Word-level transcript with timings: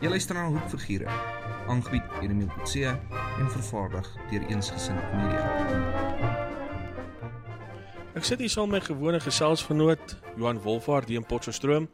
Jy 0.00 0.08
luister 0.08 0.32
na 0.32 0.46
Hoekfigure, 0.48 1.04
aangebied 1.68 2.06
deur 2.22 2.30
Emil 2.32 2.46
Kutse 2.54 2.88
en 2.88 3.48
vervaardig 3.52 4.06
deur 4.30 4.46
Eensgesind 4.48 5.10
Media. 5.12 5.42
Ek 8.16 8.24
sit 8.24 8.40
hier 8.40 8.48
saam 8.48 8.72
met 8.72 8.80
my 8.80 8.86
gewone 8.86 9.20
geselsgenoot 9.20 10.14
Johan 10.38 10.62
Wolfhard 10.64 11.12
hier 11.12 11.20
in 11.20 11.28
Potchefstroom 11.28 11.90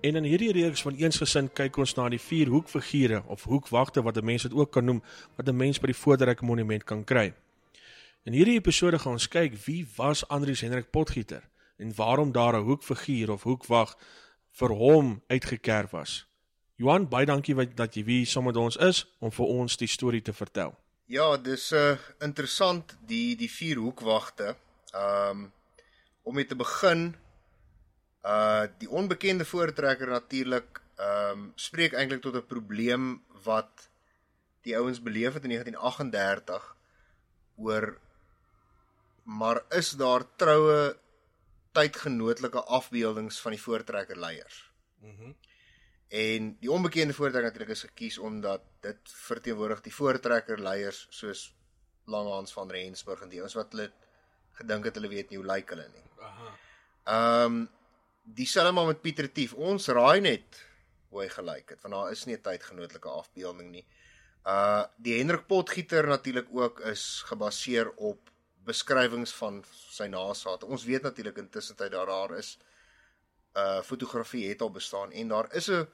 en 0.00 0.20
in 0.22 0.30
hierdie 0.30 0.48
reeks 0.56 0.86
van 0.88 0.96
Eensgesind 0.96 1.52
kyk 1.60 1.76
ons 1.84 1.92
na 2.00 2.08
die 2.08 2.22
vier 2.24 2.48
hoekfigure 2.48 3.20
of 3.28 3.44
hoekwagte 3.44 4.00
wat 4.00 4.16
'n 4.16 4.24
mens 4.32 4.48
dit 4.48 4.56
ook 4.56 4.72
kan 4.72 4.88
noem 4.88 5.04
wat 5.36 5.48
'n 5.48 5.56
mens 5.56 5.78
by 5.78 5.92
die 5.92 6.00
Voorderryk 6.00 6.40
Monument 6.40 6.84
kan 6.84 7.04
kry. 7.04 7.34
In 8.24 8.32
hierdie 8.32 8.56
episode 8.56 8.98
gaan 8.98 9.20
ons 9.20 9.28
kyk 9.28 9.60
wie 9.66 9.86
was 9.96 10.24
Andrius 10.28 10.60
Hendrik 10.64 10.90
Potgieter 10.90 11.42
en 11.76 11.92
waarom 11.94 12.32
daar 12.32 12.56
'n 12.56 12.64
hoekfiguur 12.64 13.30
of 13.30 13.42
hoekwag 13.42 13.96
vir 14.50 14.68
hom 14.68 15.20
uitgekerf 15.28 15.90
was. 15.90 16.31
Johan, 16.82 17.04
baie 17.06 17.26
dankie 17.28 17.54
wat 17.54 17.76
dat 17.78 17.94
jy 17.94 18.02
weer 18.08 18.26
saam 18.26 18.48
met 18.48 18.56
ons 18.58 18.76
is 18.82 19.04
om 19.22 19.30
vir 19.30 19.50
ons 19.54 19.76
die 19.78 19.86
storie 19.86 20.22
te 20.26 20.32
vertel. 20.34 20.72
Ja, 21.06 21.36
dis 21.38 21.68
uh 21.78 21.92
interessant 22.26 22.96
die 23.06 23.36
die 23.38 23.50
vier 23.50 23.78
hoekwagte. 23.78 24.56
Ehm 24.90 25.44
um, 25.44 25.50
om 26.26 26.34
mee 26.38 26.46
te 26.46 26.58
begin 26.58 27.04
uh 28.26 28.64
die 28.82 28.90
onbekende 28.90 29.46
voortrekker 29.46 30.10
natuurlik 30.10 30.80
ehm 30.96 31.44
um, 31.44 31.44
spreek 31.54 31.94
eintlik 31.94 32.24
tot 32.26 32.40
'n 32.40 32.50
probleem 32.54 33.06
wat 33.46 33.86
die 34.66 34.74
ouens 34.78 34.98
beleef 35.02 35.38
het 35.38 35.46
in 35.46 35.54
1938 35.54 36.66
oor 37.56 37.98
maar 39.22 39.62
is 39.70 39.90
daar 40.02 40.26
troue 40.36 40.96
tydgenootlike 41.72 42.62
afbeeldings 42.80 43.40
van 43.40 43.54
die 43.54 43.64
voortrekker 43.68 44.18
leiers. 44.18 44.70
Mhm. 44.98 45.30
Mm 45.30 45.51
en 46.12 46.48
die 46.60 46.70
onbekende 46.70 47.14
voortrekker 47.16 47.48
natuurlik 47.48 47.72
is 47.72 47.86
gekies 47.88 48.18
omdat 48.20 48.64
dit 48.84 49.12
verteenwoordig 49.16 49.80
die 49.80 49.94
voortrekker 49.94 50.60
leiers 50.60 51.06
soos 51.10 51.46
Langhans 52.04 52.52
van 52.52 52.70
Rensburg 52.70 53.22
en 53.24 53.30
die 53.32 53.40
ons 53.42 53.54
wat 53.56 53.72
hulle 53.72 53.86
gedink 54.58 54.84
het 54.88 54.98
hulle 54.98 55.08
weet 55.08 55.30
nie 55.30 55.38
hoe 55.40 55.46
lyk 55.48 55.70
hulle 55.72 55.86
nie. 55.88 56.04
Aha. 56.20 56.50
Ehm 57.12 57.46
um, 57.46 57.62
dieselfde 58.22 58.72
maar 58.72 58.86
met 58.86 59.00
Pieter 59.02 59.26
Tief. 59.32 59.54
Ons 59.54 59.88
raai 59.88 60.20
net 60.20 60.60
hoe 61.10 61.22
hy 61.22 61.28
gelyk 61.32 61.72
het 61.74 61.80
want 61.82 61.94
daar 61.94 62.12
is 62.12 62.26
nie 62.26 62.36
'n 62.36 62.42
tydgenootlike 62.42 63.08
afbeelding 63.08 63.70
nie. 63.70 63.86
Uh 64.44 64.84
die 64.96 65.16
Hendrik 65.18 65.46
Potgieter 65.46 66.06
natuurlik 66.06 66.48
ook 66.50 66.80
is 66.80 67.22
gebaseer 67.26 67.90
op 67.96 68.30
beskrywings 68.64 69.32
van 69.32 69.64
sy 69.70 70.06
nageslagte. 70.06 70.66
Ons 70.66 70.84
weet 70.84 71.02
natuurlik 71.02 71.38
intussen 71.38 71.76
tyd 71.76 71.90
daar 71.92 72.06
daar 72.06 72.36
is 72.38 72.58
uh 73.56 73.82
fotografie 73.82 74.48
het 74.48 74.60
al 74.60 74.70
bestaan 74.70 75.12
en 75.12 75.28
daar 75.28 75.54
is 75.54 75.70
'n 75.70 75.88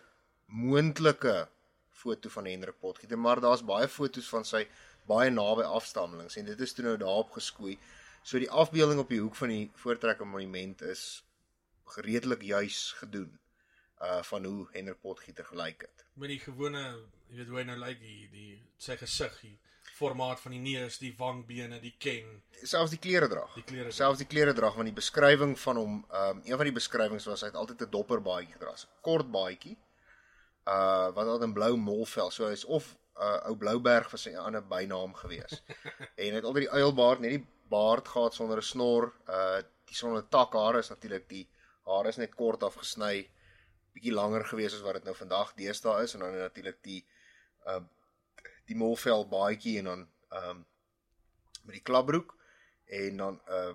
moontlike 0.48 1.48
foto 1.90 2.28
van 2.28 2.46
Hendrik 2.46 2.78
Potgieter, 2.80 3.18
maar 3.18 3.40
daar's 3.40 3.64
baie 3.64 3.88
fotos 3.88 4.28
van 4.28 4.44
sy 4.44 4.64
baie 5.08 5.30
naby 5.30 5.64
afstammelings 5.64 6.36
en 6.36 6.48
dit 6.48 6.60
is 6.60 6.72
toe 6.76 6.84
nou 6.84 6.96
daarop 7.00 7.32
geskoei. 7.36 7.78
So 8.22 8.40
die 8.40 8.50
afbeelding 8.50 9.00
op 9.00 9.12
die 9.12 9.20
hoek 9.20 9.36
van 9.38 9.52
die 9.52 9.70
voortrekker 9.82 10.26
monument 10.26 10.82
is 10.82 11.22
redelik 12.04 12.42
juis 12.44 12.92
gedoen 13.00 13.38
uh 14.04 14.22
van 14.22 14.44
hoe 14.44 14.66
Hendrik 14.72 15.00
Potgieter 15.00 15.44
gelyk 15.44 15.80
het. 15.86 16.04
Met 16.14 16.30
die 16.30 16.38
gewone, 16.38 16.82
jy 17.28 17.40
weet 17.40 17.48
hoe 17.50 17.58
hy 17.58 17.64
nou 17.66 17.78
lyk, 17.80 17.98
die, 18.02 18.28
die 18.30 18.52
sy 18.78 18.94
gesig, 19.00 19.40
die 19.42 19.56
formaat 19.98 20.38
van 20.38 20.54
die 20.54 20.60
neus, 20.62 21.00
die 21.02 21.10
wangbene, 21.18 21.80
die 21.82 21.94
ken, 21.98 22.28
selfs 22.62 22.92
die 22.94 23.00
klere 23.02 23.26
dra. 23.30 23.42
die 23.56 23.64
klere. 23.66 23.90
Selfs 23.94 24.22
die 24.22 24.28
klere 24.30 24.54
dra 24.54 24.70
want 24.76 24.86
die 24.86 24.94
beskrywing 24.94 25.56
van 25.58 25.80
hom, 25.80 25.98
um 26.20 26.42
een 26.44 26.60
van 26.60 26.70
die 26.70 26.76
beskrywings 26.76 27.26
was 27.26 27.42
hy 27.42 27.50
het 27.50 27.58
altyd 27.58 27.82
'n 27.88 27.90
dopper 27.90 28.22
baadjie 28.22 28.54
gedra, 28.54 28.76
'n 28.76 29.02
kort 29.02 29.30
baadjie. 29.32 29.76
Uh 30.68 31.08
wat 31.16 31.26
altyd 31.26 31.48
in 31.48 31.54
blou 31.56 31.76
molvel, 31.80 32.30
so 32.30 32.48
hy's 32.48 32.64
of 32.64 32.90
uh 33.16 33.38
ou 33.50 33.56
Blouberg 33.56 34.10
vir 34.12 34.20
sy 34.24 34.34
ander 34.36 34.62
bynaam 34.62 35.14
gewees. 35.18 35.62
en 36.22 36.28
hy 36.28 36.36
het 36.36 36.44
altyd 36.44 36.66
die 36.66 36.76
uilbaard, 36.76 37.24
net 37.24 37.36
die 37.38 37.46
baard 37.72 38.08
gehad 38.08 38.36
sonder 38.36 38.62
'n 38.62 38.70
snor, 38.72 39.12
uh 39.26 39.60
die 39.88 39.96
sonder 39.96 40.26
takhare 40.28 40.82
is 40.84 40.90
natuurlik 40.92 41.28
die 41.28 41.46
hare 41.88 42.12
is 42.12 42.18
net 42.20 42.34
kort 42.36 42.62
afgesny, 42.62 43.28
bietjie 43.96 44.12
langer 44.12 44.44
gewees 44.44 44.74
as 44.76 44.84
wat 44.84 44.98
dit 44.98 45.06
nou 45.08 45.14
vandag 45.16 45.54
deesdae 45.56 46.04
is 46.04 46.14
en 46.14 46.26
dan 46.26 46.36
natuurlik 46.36 46.82
die 46.84 47.00
uh 47.66 47.80
die 48.68 48.76
molvel 48.76 49.24
baadjie 49.28 49.78
en 49.80 49.86
dan 49.92 50.02
ehm 50.28 50.50
um, 50.50 50.66
met 51.64 51.76
die 51.78 51.84
klapbroek 51.84 52.34
en 53.00 53.16
dan 53.16 53.40
'n 53.46 53.52
uh, 53.58 53.74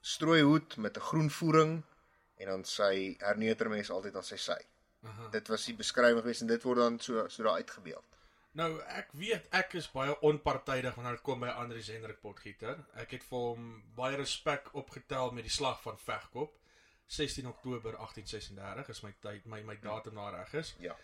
strooihoed 0.00 0.76
met 0.76 0.96
'n 0.96 1.06
groen 1.08 1.30
voering 1.30 1.82
en 2.36 2.46
dan 2.46 2.64
sy 2.64 3.16
herneutermes 3.18 3.90
altyd 3.90 4.16
aan 4.16 4.30
sy 4.30 4.36
sy. 4.36 4.58
Aha. 5.04 5.28
Dit 5.34 5.48
was 5.52 5.64
die 5.68 5.74
beskrywing 5.76 6.20
geweest 6.22 6.40
en 6.44 6.50
dit 6.52 6.62
word 6.64 6.78
dan 6.78 6.98
so 7.00 7.28
so 7.28 7.42
daar 7.42 7.60
uitgebeeld. 7.60 8.04
Nou, 8.54 8.68
ek 8.94 9.08
weet 9.18 9.48
ek 9.50 9.72
is 9.80 9.88
baie 9.90 10.14
onpartydig 10.22 10.94
wanneer 10.94 11.16
dit 11.18 11.24
kom 11.26 11.40
by 11.42 11.48
Andrius 11.58 11.88
Hendrik 11.90 12.20
Potgieter. 12.22 12.78
Ek 12.94 13.10
het 13.16 13.24
vir 13.26 13.38
hom 13.48 13.64
baie 13.96 14.16
respek 14.16 14.70
opgetel 14.78 15.32
met 15.34 15.44
die 15.48 15.50
slag 15.52 15.80
van 15.82 15.98
Vegkop. 15.98 16.54
16 17.06 17.46
Oktober 17.50 17.96
1836 17.98 18.88
is 18.94 19.02
my 19.02 19.12
tyd 19.20 19.44
my 19.46 19.60
my 19.62 19.74
datum 19.82 20.14
daar 20.14 20.38
reg 20.38 20.54
is. 20.62 20.74
Ja. 20.80 20.94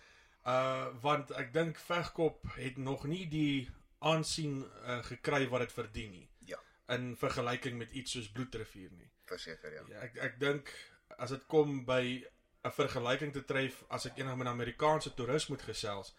Uh 0.47 0.87
want 1.03 1.31
ek 1.37 1.53
dink 1.53 1.77
Vegkop 1.77 2.47
het 2.57 2.79
nog 2.79 3.05
nie 3.05 3.27
die 3.29 3.69
aansien 4.01 4.63
uh, 4.87 5.03
gekry 5.05 5.49
wat 5.53 5.61
dit 5.67 5.73
verdien 5.77 6.11
nie 6.15 6.29
Ja, 6.49 6.57
in 6.95 7.11
vergelyking 7.21 7.77
met 7.77 7.93
iets 7.93 8.13
soos 8.17 8.31
Bloedrivier 8.33 8.89
nie. 8.97 9.11
verseker 9.29 9.75
ja. 9.75 9.83
Ja, 9.91 9.99
ek 10.07 10.17
ek 10.17 10.39
dink 10.41 10.71
as 11.19 11.31
dit 11.35 11.45
kom 11.47 11.85
by 11.85 12.25
'n 12.65 12.71
vergelyking 12.73 13.33
te 13.33 13.45
tref 13.45 13.85
as 13.89 14.07
ek 14.07 14.19
eendag 14.19 14.37
met 14.37 14.47
'n 14.47 14.51
Amerikaanse 14.51 15.15
toerist 15.15 15.49
moet 15.49 15.63
gesels, 15.63 16.15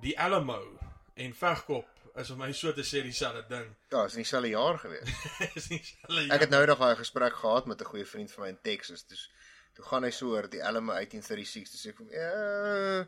die 0.00 0.18
Alamo 0.18 0.78
en 1.14 1.34
Vegkop 1.34 1.88
is 2.16 2.28
vir 2.28 2.36
my 2.36 2.52
so 2.52 2.72
te 2.72 2.82
sê 2.82 3.02
dieselfde 3.02 3.44
ding. 3.48 3.68
Ja, 3.92 4.04
is 4.04 4.12
in 4.12 4.22
dieselfde 4.22 4.48
jaar 4.48 4.78
gewees. 4.78 5.08
is 5.54 5.68
nie 5.68 5.82
hulle 6.06 6.32
Ek 6.34 6.40
het 6.40 6.50
nou 6.50 6.60
eendag 6.60 6.78
'n 6.80 6.96
gesprek 6.96 7.34
gehad 7.34 7.66
met 7.66 7.80
'n 7.80 7.84
goeie 7.84 8.06
vriend 8.06 8.32
van 8.32 8.42
my 8.44 8.48
in 8.50 8.58
Texas. 8.62 9.06
Dus 9.06 9.30
toe 9.74 9.84
gaan 9.84 10.04
hy 10.04 10.10
so 10.10 10.28
oor 10.28 10.48
die 10.48 10.64
Alamo 10.64 10.92
1836 10.92 11.72
dis 11.72 11.86
ek 11.86 11.96
vir 11.96 12.06
hom, 12.06 12.12
ja, 12.12 13.06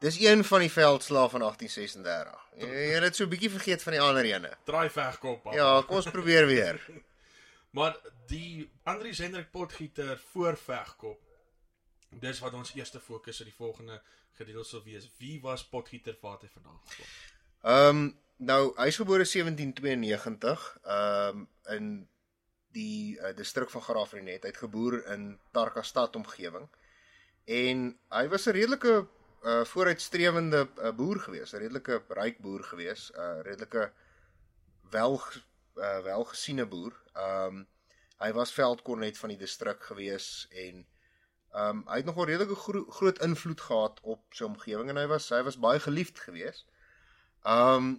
dis 0.00 0.20
een 0.20 0.44
van 0.44 0.60
die 0.60 0.70
veldslae 0.70 1.28
van 1.30 1.40
1836. 1.40 2.40
Jy, 2.56 2.66
jy 2.66 3.00
het 3.02 3.16
so 3.16 3.24
'n 3.24 3.28
bietjie 3.28 3.50
vergeet 3.50 3.82
van 3.82 3.92
die 3.92 4.00
ander 4.00 4.24
ene. 4.24 4.56
draai 4.64 4.88
Vegkop 4.90 5.46
af. 5.46 5.54
Ja, 5.54 5.82
kom 5.86 5.96
ons 5.96 6.10
probeer 6.10 6.46
weer. 6.46 6.80
Maar 7.74 7.96
die 8.26 8.70
Andrius 8.84 9.18
Hendrik 9.18 9.50
Potgieter 9.50 10.18
voor 10.32 10.56
Vegkop. 10.56 11.18
Dis 12.20 12.40
wat 12.40 12.54
ons 12.54 12.74
eerste 12.74 13.00
fokus 13.00 13.40
in 13.40 13.50
die 13.50 13.56
volgende 13.56 14.02
gedeelte 14.38 14.68
sal 14.68 14.84
wees. 14.84 15.08
Wie 15.18 15.40
was 15.40 15.68
Potgieter 15.68 16.16
vandaan 16.20 16.80
gekom? 16.84 17.06
Ehm 17.62 17.88
um, 17.88 18.18
nou, 18.36 18.74
hy 18.76 18.86
is 18.90 18.96
gebore 19.00 19.24
1792 19.24 20.78
ehm 20.82 21.38
um, 21.38 21.48
in 21.76 22.08
die 22.74 23.18
uh, 23.20 23.30
distrik 23.36 23.70
van 23.70 23.82
Graafrenet. 23.82 24.42
Hy 24.42 24.50
het 24.50 24.62
geboor 24.62 24.98
in 25.14 25.38
Tarkastad 25.52 26.16
omgewing. 26.16 26.68
En 27.44 27.84
hy 28.10 28.24
was 28.28 28.46
'n 28.46 28.56
redelike 28.56 28.94
uh, 29.42 29.64
vooruitstrewende 29.64 30.68
uh, 30.78 30.92
boer 30.92 31.20
gewees, 31.20 31.52
'n 31.52 31.62
redelike 31.62 32.02
ryk 32.08 32.38
boer 32.38 32.64
gewees, 32.64 33.10
'n 33.12 33.20
uh, 33.20 33.40
redelike 33.42 33.92
wel 34.90 35.20
uh, 35.76 36.00
welgesiene 36.02 36.66
boer. 36.66 36.94
Ehm 37.12 37.46
um, 37.46 37.66
hy 38.18 38.32
was 38.32 38.52
veldkornet 38.52 39.18
van 39.18 39.28
die 39.28 39.38
distrik 39.38 39.82
gewees 39.82 40.46
en 40.50 40.86
ehm 41.54 41.76
um, 41.76 41.82
hy 41.86 42.00
het 42.00 42.08
nogal 42.08 42.26
redelike 42.26 42.56
gro 42.58 42.80
groot 42.90 43.18
invloed 43.22 43.60
gehad 43.60 44.00
op 44.02 44.34
sy 44.34 44.42
omgewing 44.44 44.88
en 44.90 44.98
hy 44.98 45.06
was 45.06 45.28
hy 45.30 45.42
was 45.46 45.60
baie 45.62 45.78
geliefd 45.80 46.18
gewees. 46.26 46.64
Ehm 47.46 47.76
um, 47.76 47.92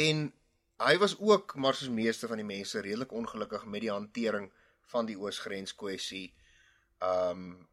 en 0.00 0.20
hy 0.84 0.98
was 1.00 1.16
ook 1.18 1.54
maar 1.56 1.74
soos 1.74 1.88
meeste 1.92 2.28
van 2.28 2.42
die 2.42 2.46
mense 2.46 2.80
redelik 2.80 3.12
ongelukkig 3.12 3.64
met 3.64 3.80
die 3.86 3.90
hantering 3.90 4.50
van 4.92 5.08
die 5.08 5.16
oosgrens 5.18 5.74
kwessie. 5.74 6.28
Ehm 6.98 7.48
um, 7.48 7.68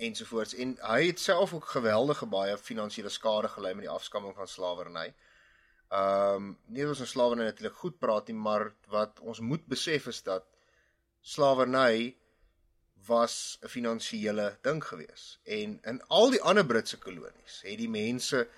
ensovoorts 0.00 0.54
en 0.54 0.76
hy 0.80 1.00
het 1.06 1.20
self 1.20 1.52
ook 1.54 1.72
geweldige 1.72 2.26
baie 2.26 2.56
finansiële 2.58 3.12
skade 3.12 3.48
gely 3.48 3.72
met 3.76 3.84
die 3.88 3.96
afskamming 3.96 4.36
van 4.36 4.48
slawerny. 4.48 5.08
Ehm 5.88 6.36
um, 6.36 6.54
nie 6.66 6.84
dat 6.84 6.92
ons 6.92 7.04
van 7.06 7.14
slawerny 7.16 7.48
natuurlik 7.48 7.80
goed 7.80 7.98
praat 7.98 8.28
nie, 8.28 8.36
maar 8.36 8.74
wat 8.92 9.20
ons 9.20 9.40
moet 9.40 9.64
besef 9.66 10.06
is 10.12 10.22
dat 10.22 10.44
slawerny 11.20 12.19
was 13.10 13.58
'n 13.60 13.68
finansiële 13.68 14.58
ding 14.60 14.84
gewees. 14.84 15.38
En 15.44 15.78
in 15.82 16.02
al 16.06 16.30
die 16.30 16.42
ander 16.42 16.66
Britse 16.66 16.98
kolonies 16.98 17.60
het 17.62 17.78
die 17.78 17.88
mense 17.88 18.48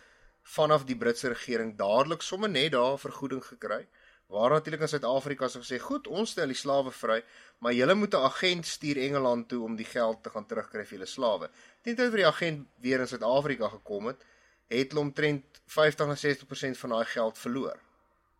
vanaf 0.42 0.84
die 0.84 0.96
Britse 0.96 1.28
regering 1.28 1.76
dadelik 1.76 2.22
sommer 2.22 2.50
net 2.50 2.72
daar 2.72 2.98
vergoeding 2.98 3.44
gekry. 3.44 3.86
Waar 4.26 4.50
natuurlik 4.50 4.80
in 4.80 4.88
Suid-Afrika 4.88 5.48
sou 5.48 5.62
gesê, 5.62 5.78
"Goed, 5.78 6.06
ons 6.06 6.30
stel 6.30 6.46
die 6.46 6.56
slawe 6.56 6.90
vry, 6.90 7.24
maar 7.58 7.72
julle 7.72 7.94
moet 7.94 8.14
'n 8.14 8.24
agent 8.30 8.66
stuur 8.66 8.96
Engeland 8.96 9.48
toe 9.48 9.62
om 9.64 9.76
die 9.76 9.84
geld 9.84 10.22
te 10.22 10.30
gaan 10.30 10.46
terugkry 10.46 10.84
vir 10.84 10.98
julle 10.98 11.06
slawe." 11.06 11.50
Teen 11.82 11.96
tyd 11.96 12.10
vir 12.10 12.16
die 12.16 12.26
agent 12.26 12.68
weer 12.80 13.00
in 13.00 13.08
Suid-Afrika 13.08 13.68
gekom 13.68 14.06
het, 14.06 14.24
het 14.68 14.88
hulle 14.88 15.00
omtrent 15.00 15.44
50 15.66 16.06
na 16.06 16.14
60% 16.14 16.78
van 16.78 16.90
daai 16.90 17.04
geld 17.04 17.38
verloor. 17.38 17.78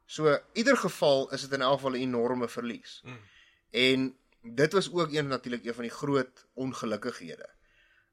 So, 0.06 0.26
in 0.26 0.40
ieder 0.52 0.76
geval 0.76 1.30
is 1.32 1.40
dit 1.40 1.52
in 1.52 1.62
elk 1.62 1.80
geval 1.80 1.90
'n 1.90 2.02
enorme 2.02 2.48
verlies. 2.48 3.00
Mm. 3.04 3.18
En 3.70 4.16
dit 4.42 4.72
was 4.72 4.92
ook 4.92 5.12
een 5.12 5.26
natuurlik 5.26 5.64
een 5.64 5.74
van 5.74 5.82
die 5.82 5.92
groot 5.92 6.46
ongelukkighede. 6.52 7.48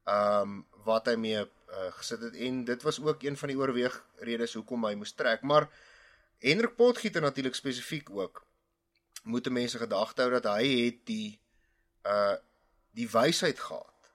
Ehm 0.03 0.41
um, 0.41 0.67
wat 0.83 1.05
hy 1.05 1.15
mee 1.15 1.39
uh 1.39 1.89
gesit 1.93 2.21
het 2.21 2.35
en 2.35 2.63
dit 2.65 2.81
was 2.81 3.01
ook 3.01 3.23
een 3.23 3.37
van 3.37 3.47
die 3.47 3.57
oorweegredes 3.57 4.53
hoekom 4.53 4.85
hy 4.85 4.93
moes 4.93 5.13
trek. 5.13 5.41
Maar 5.41 5.69
Hendrik 6.39 6.75
Potgieter 6.75 7.21
natuurlik 7.21 7.55
spesifiek 7.55 8.09
ook 8.09 8.45
moet 9.23 9.49
mense 9.49 9.77
gedagte 9.77 10.21
hou 10.21 10.31
dat 10.31 10.47
hy 10.53 10.85
het 10.85 11.05
die 11.05 11.39
uh 12.05 12.35
die 12.91 13.09
wysheid 13.09 13.59
gehad 13.59 14.11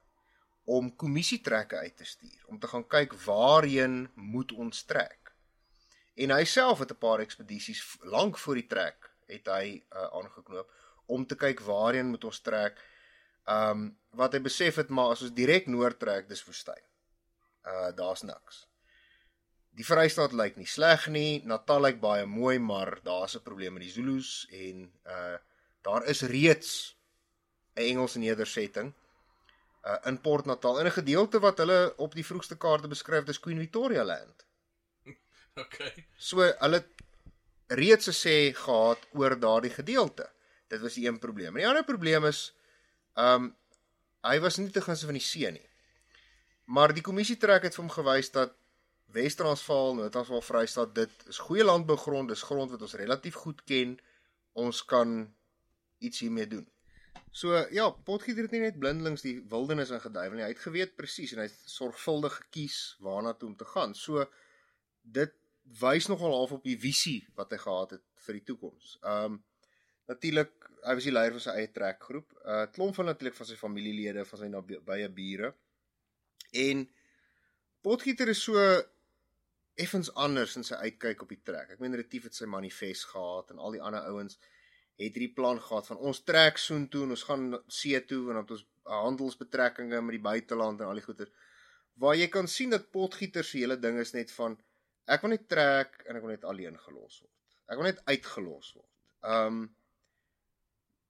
om 0.63 0.95
kommissietrekke 0.95 1.77
uit 1.77 1.97
te 1.97 2.05
stuur 2.05 2.43
om 2.45 2.59
te 2.59 2.67
gaan 2.67 2.87
kyk 2.87 3.13
waarheen 3.13 4.09
moet 4.13 4.51
ons 4.51 4.83
trek. 4.83 5.31
En 6.15 6.31
hy 6.31 6.43
self 6.43 6.79
het 6.79 6.91
'n 6.91 6.97
paar 6.97 7.19
ekspedisies 7.19 7.97
lank 8.01 8.37
voor 8.37 8.55
die 8.55 8.67
trek 8.67 9.11
het 9.27 9.47
hy 9.47 9.83
uh, 9.93 10.01
aangeknoop 10.01 10.71
om 11.05 11.25
te 11.25 11.35
kyk 11.35 11.61
waarheen 11.65 12.11
moet 12.13 12.23
ons 12.23 12.41
trek. 12.41 12.79
Um 13.45 13.97
wat 14.15 14.33
hy 14.33 14.39
besef 14.39 14.79
het 14.79 14.89
maar 14.89 15.11
as 15.13 15.21
ons 15.25 15.33
direk 15.35 15.67
noord 15.67 15.99
trek, 15.99 16.29
dis 16.29 16.45
woestyn. 16.45 16.83
Uh 17.65 17.91
daar's 17.95 18.23
niks. 18.23 18.65
Die 19.75 19.85
Vrystaat 19.85 20.31
lyk 20.31 20.55
nie 20.55 20.69
sleg 20.69 21.09
nie, 21.11 21.41
Natal 21.43 21.81
lyk 21.83 21.97
baie 21.99 22.25
mooi, 22.25 22.59
maar 22.59 22.99
daar's 23.03 23.35
'n 23.35 23.43
probleem 23.43 23.73
met 23.73 23.83
die 23.83 23.91
Zulus 23.91 24.47
en 24.51 24.91
uh 25.05 25.37
daar 25.83 26.05
is 26.05 26.21
reeds 26.21 26.95
'n 27.75 27.81
Engelse 27.81 28.19
nedersetting 28.19 28.93
uh 29.85 29.97
in 30.05 30.21
Port 30.21 30.45
Natal 30.45 30.79
in 30.79 30.85
'n 30.85 30.99
gedeelte 31.01 31.39
wat 31.39 31.57
hulle 31.57 31.93
op 31.97 32.15
die 32.15 32.25
vroegste 32.25 32.57
kaarte 32.57 32.87
beskryf 32.87 33.27
as 33.29 33.39
Queen 33.39 33.59
Victoria 33.59 34.03
Land. 34.03 34.45
Okay. 35.57 36.07
So 36.17 36.43
hulle 36.59 36.83
reeds 37.67 38.09
gesê 38.09 38.51
gehad 38.53 38.99
oor 39.13 39.39
daardie 39.39 39.71
gedeelte. 39.71 40.29
Dit 40.71 40.81
was 40.81 40.97
die 40.97 41.07
een 41.07 41.19
probleem. 41.19 41.53
En 41.53 41.61
die 41.63 41.69
ander 41.69 41.87
probleem 41.87 42.25
is 42.25 42.49
um 43.19 43.53
hy 44.25 44.39
was 44.41 44.57
nie 44.57 44.71
te 44.73 44.81
gunste 44.81 45.05
van 45.05 45.17
die 45.19 45.23
see 45.23 45.51
nie. 45.53 45.65
Maar 46.65 46.95
die 46.97 47.03
kommissie 47.05 47.37
trek 47.37 47.67
het 47.67 47.75
vir 47.77 47.83
hom 47.83 47.93
gewys 47.93 48.31
dat 48.33 48.55
Wes-Transvaal, 49.13 49.93
Noord-Transvaal, 49.95 50.41
Vrystaat, 50.41 50.95
dit 50.97 51.27
is 51.29 51.37
goeie 51.45 51.63
landbougrond, 51.63 52.31
dis 52.31 52.41
grond 52.41 52.71
wat 52.73 52.81
ons 52.81 52.97
relatief 52.97 53.37
goed 53.43 53.61
ken. 53.69 53.93
Ons 54.57 54.81
kan 54.89 55.19
iets 56.03 56.23
hiermee 56.25 56.47
doen. 56.49 56.65
So 57.35 57.57
ja, 57.75 57.89
Potgieter 58.07 58.47
het 58.47 58.53
nie 58.55 58.63
net 58.63 58.79
blindelings 58.79 59.23
die 59.25 59.37
wildernis 59.51 59.91
ingeduiwel 59.91 60.39
nie. 60.39 60.45
Hy 60.45 60.53
het 60.53 60.63
geweet 60.63 60.95
presies 60.95 61.33
en 61.35 61.43
hy 61.43 61.49
het 61.49 61.71
sorgvuldig 61.71 62.37
gekies 62.45 62.77
waarna 63.03 63.33
toe 63.35 63.49
om 63.51 63.57
te 63.59 63.67
gaan. 63.67 63.95
So 63.95 64.23
dit 65.03 65.33
wys 65.81 66.07
nogal 66.07 66.31
half 66.31 66.53
op 66.55 66.63
die 66.63 66.77
visie 66.79 67.25
wat 67.35 67.51
hy 67.51 67.59
gehad 67.59 67.97
het 67.97 68.05
vir 68.25 68.39
die 68.39 68.45
toekoms. 68.51 68.95
Um 69.03 69.41
natuurlik 70.11 70.65
hy 70.85 70.93
was 70.97 71.07
die 71.07 71.13
leier 71.13 71.33
van 71.33 71.41
sy 71.41 71.53
eie 71.57 71.71
trekgroep. 71.73 72.35
uh, 72.45 72.65
Klomp 72.73 72.97
van 72.97 73.09
natuurlik 73.09 73.37
van 73.37 73.47
sy 73.49 73.55
familielede, 73.57 74.25
van 74.29 74.41
sy 74.41 74.49
nabye 74.51 75.09
bure. 75.13 75.53
En 76.65 76.85
Potgieter 77.85 78.29
is 78.31 78.41
so 78.41 78.61
effens 79.77 80.09
anders 80.15 80.55
in 80.57 80.63
sy 80.65 80.77
uitkyk 80.87 81.21
op 81.21 81.31
die 81.33 81.41
trek. 81.45 81.75
Ek 81.75 81.81
meen 81.83 81.95
Retief 81.97 82.29
het 82.29 82.37
sy 82.37 82.47
manifest 82.49 83.09
gehad 83.11 83.51
en 83.53 83.59
al 83.61 83.75
die 83.75 83.81
ander 83.83 84.07
ouens 84.09 84.39
het 84.95 85.11
hierdie 85.11 85.33
plan 85.35 85.59
gehad 85.59 85.89
van 85.91 85.99
ons 86.09 86.21
trek 86.23 86.57
soontoe 86.61 87.03
en 87.03 87.13
ons 87.17 87.25
gaan 87.27 87.49
see 87.67 87.99
toe 88.07 88.21
en 88.31 88.39
dan 88.39 88.53
ons 88.55 88.63
handelsbetrekkinge 88.87 89.99
met 90.01 90.15
die 90.15 90.23
buiteland 90.23 90.81
en 90.81 90.89
al 90.89 91.01
die 91.01 91.05
goeder. 91.05 91.31
Waar 91.99 92.15
jy 92.15 92.29
kan 92.31 92.47
sien 92.51 92.71
dat 92.71 92.91
Potgieter 92.95 93.43
se 93.43 93.59
hele 93.59 93.77
ding 93.79 93.99
is 93.99 94.15
net 94.15 94.31
van 94.37 94.55
ek 95.11 95.25
wil 95.25 95.35
net 95.35 95.47
trek 95.51 95.99
en 96.05 96.17
ek 96.17 96.23
wil 96.23 96.33
net 96.33 96.47
alleen 96.47 96.77
gelos 96.87 97.19
word. 97.21 97.33
Ek 97.67 97.81
wil 97.81 97.89
net 97.89 98.01
uitgelos 98.07 98.71
word. 98.77 98.91
Um 99.21 99.65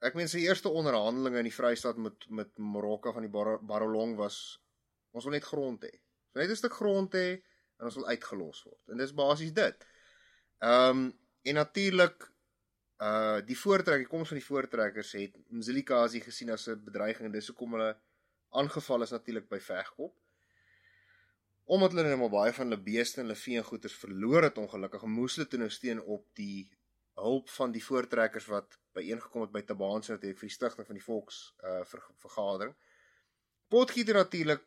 ek 0.06 0.16
meen 0.18 0.30
sy 0.30 0.44
eerste 0.46 0.70
onderhandelinge 0.70 1.42
in 1.42 1.50
die 1.50 1.56
Vrystaat 1.56 1.98
met 1.98 2.28
met 2.30 2.52
Marokko 2.58 3.14
van 3.16 3.26
die 3.26 3.32
Bar 3.32 3.58
Barolong 3.66 4.16
was 4.20 4.38
ons 5.16 5.26
wil 5.26 5.36
net 5.38 5.48
grond 5.48 5.84
hê. 5.88 5.94
So 6.32 6.40
net 6.40 6.52
'n 6.52 6.62
stuk 6.62 6.78
grond 6.78 7.14
hê 7.14 7.42
en 7.80 7.90
ons 7.90 7.98
wil 8.00 8.08
uitgelos 8.08 8.64
word. 8.64 8.82
En 8.92 8.98
dis 8.98 9.14
basies 9.14 9.54
dit. 9.54 9.86
Ehm 10.62 10.90
um, 10.90 11.14
en 11.46 11.56
natuurlik 11.62 12.32
uh 13.04 13.42
die 13.46 13.58
voortrek, 13.58 14.06
die 14.06 14.12
koms 14.12 14.32
van 14.32 14.40
die 14.40 14.46
voortrekkers 14.46 15.12
het 15.20 15.34
Mzilikazi 15.50 16.22
gesien 16.22 16.52
as 16.52 16.68
'n 16.68 16.84
bedreiging 16.84 17.28
en 17.28 17.32
dis 17.32 17.48
hoekom 17.48 17.74
hulle 17.74 17.98
aangeval 18.52 19.04
is 19.04 19.12
natuurlik 19.12 19.50
by 19.50 19.60
Vegkop. 19.60 20.16
Omdat 21.66 21.92
hulle 21.92 22.08
net 22.08 22.20
maar 22.20 22.30
baie 22.30 22.54
van 22.54 22.70
hulle 22.70 22.84
beeste 22.84 23.20
en 23.20 23.28
hulle 23.28 23.40
vee 23.40 23.58
en 23.58 23.64
goederes 23.64 23.98
verloor 23.98 24.44
het 24.44 24.58
ongelukkig, 24.58 25.04
moes 25.04 25.36
hulle 25.36 25.48
toe 25.48 25.60
nou 25.60 25.70
steun 25.70 26.02
op 26.02 26.26
die 26.34 26.70
hulp 27.26 27.50
van 27.58 27.74
die 27.74 27.84
voortrekkers 27.84 28.48
wat 28.52 28.78
byeengekom 28.96 29.46
het 29.46 29.54
by 29.54 29.64
Tabaanse 29.66 30.16
natuurlik 30.16 30.40
vir 30.40 30.50
die 30.50 30.56
stigting 30.56 30.88
van 30.88 31.00
die 31.00 31.04
volks 31.06 31.42
uh 31.64 31.82
ver, 31.90 32.04
vergadering. 32.24 32.76
Potgieter 33.72 34.22
natuurlik 34.22 34.64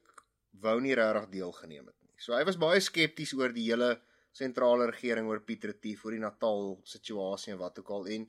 wou 0.63 0.77
nie 0.83 0.97
regtig 0.99 1.29
deelgeneem 1.39 1.87
het 1.87 1.97
nie. 2.03 2.17
So 2.19 2.35
hy 2.37 2.45
was 2.49 2.59
baie 2.61 2.81
skepties 2.83 3.35
oor 3.39 3.55
die 3.55 3.69
hele 3.71 3.95
sentrale 4.35 4.89
regering 4.91 5.29
oor 5.31 5.41
Piet 5.45 5.65
Retief 5.71 6.05
oor 6.05 6.15
die 6.15 6.23
Natal 6.23 6.77
situasie 6.87 7.55
en 7.55 7.63
wat 7.63 7.79
ook 7.83 7.95
al 7.97 8.11
en 8.17 8.29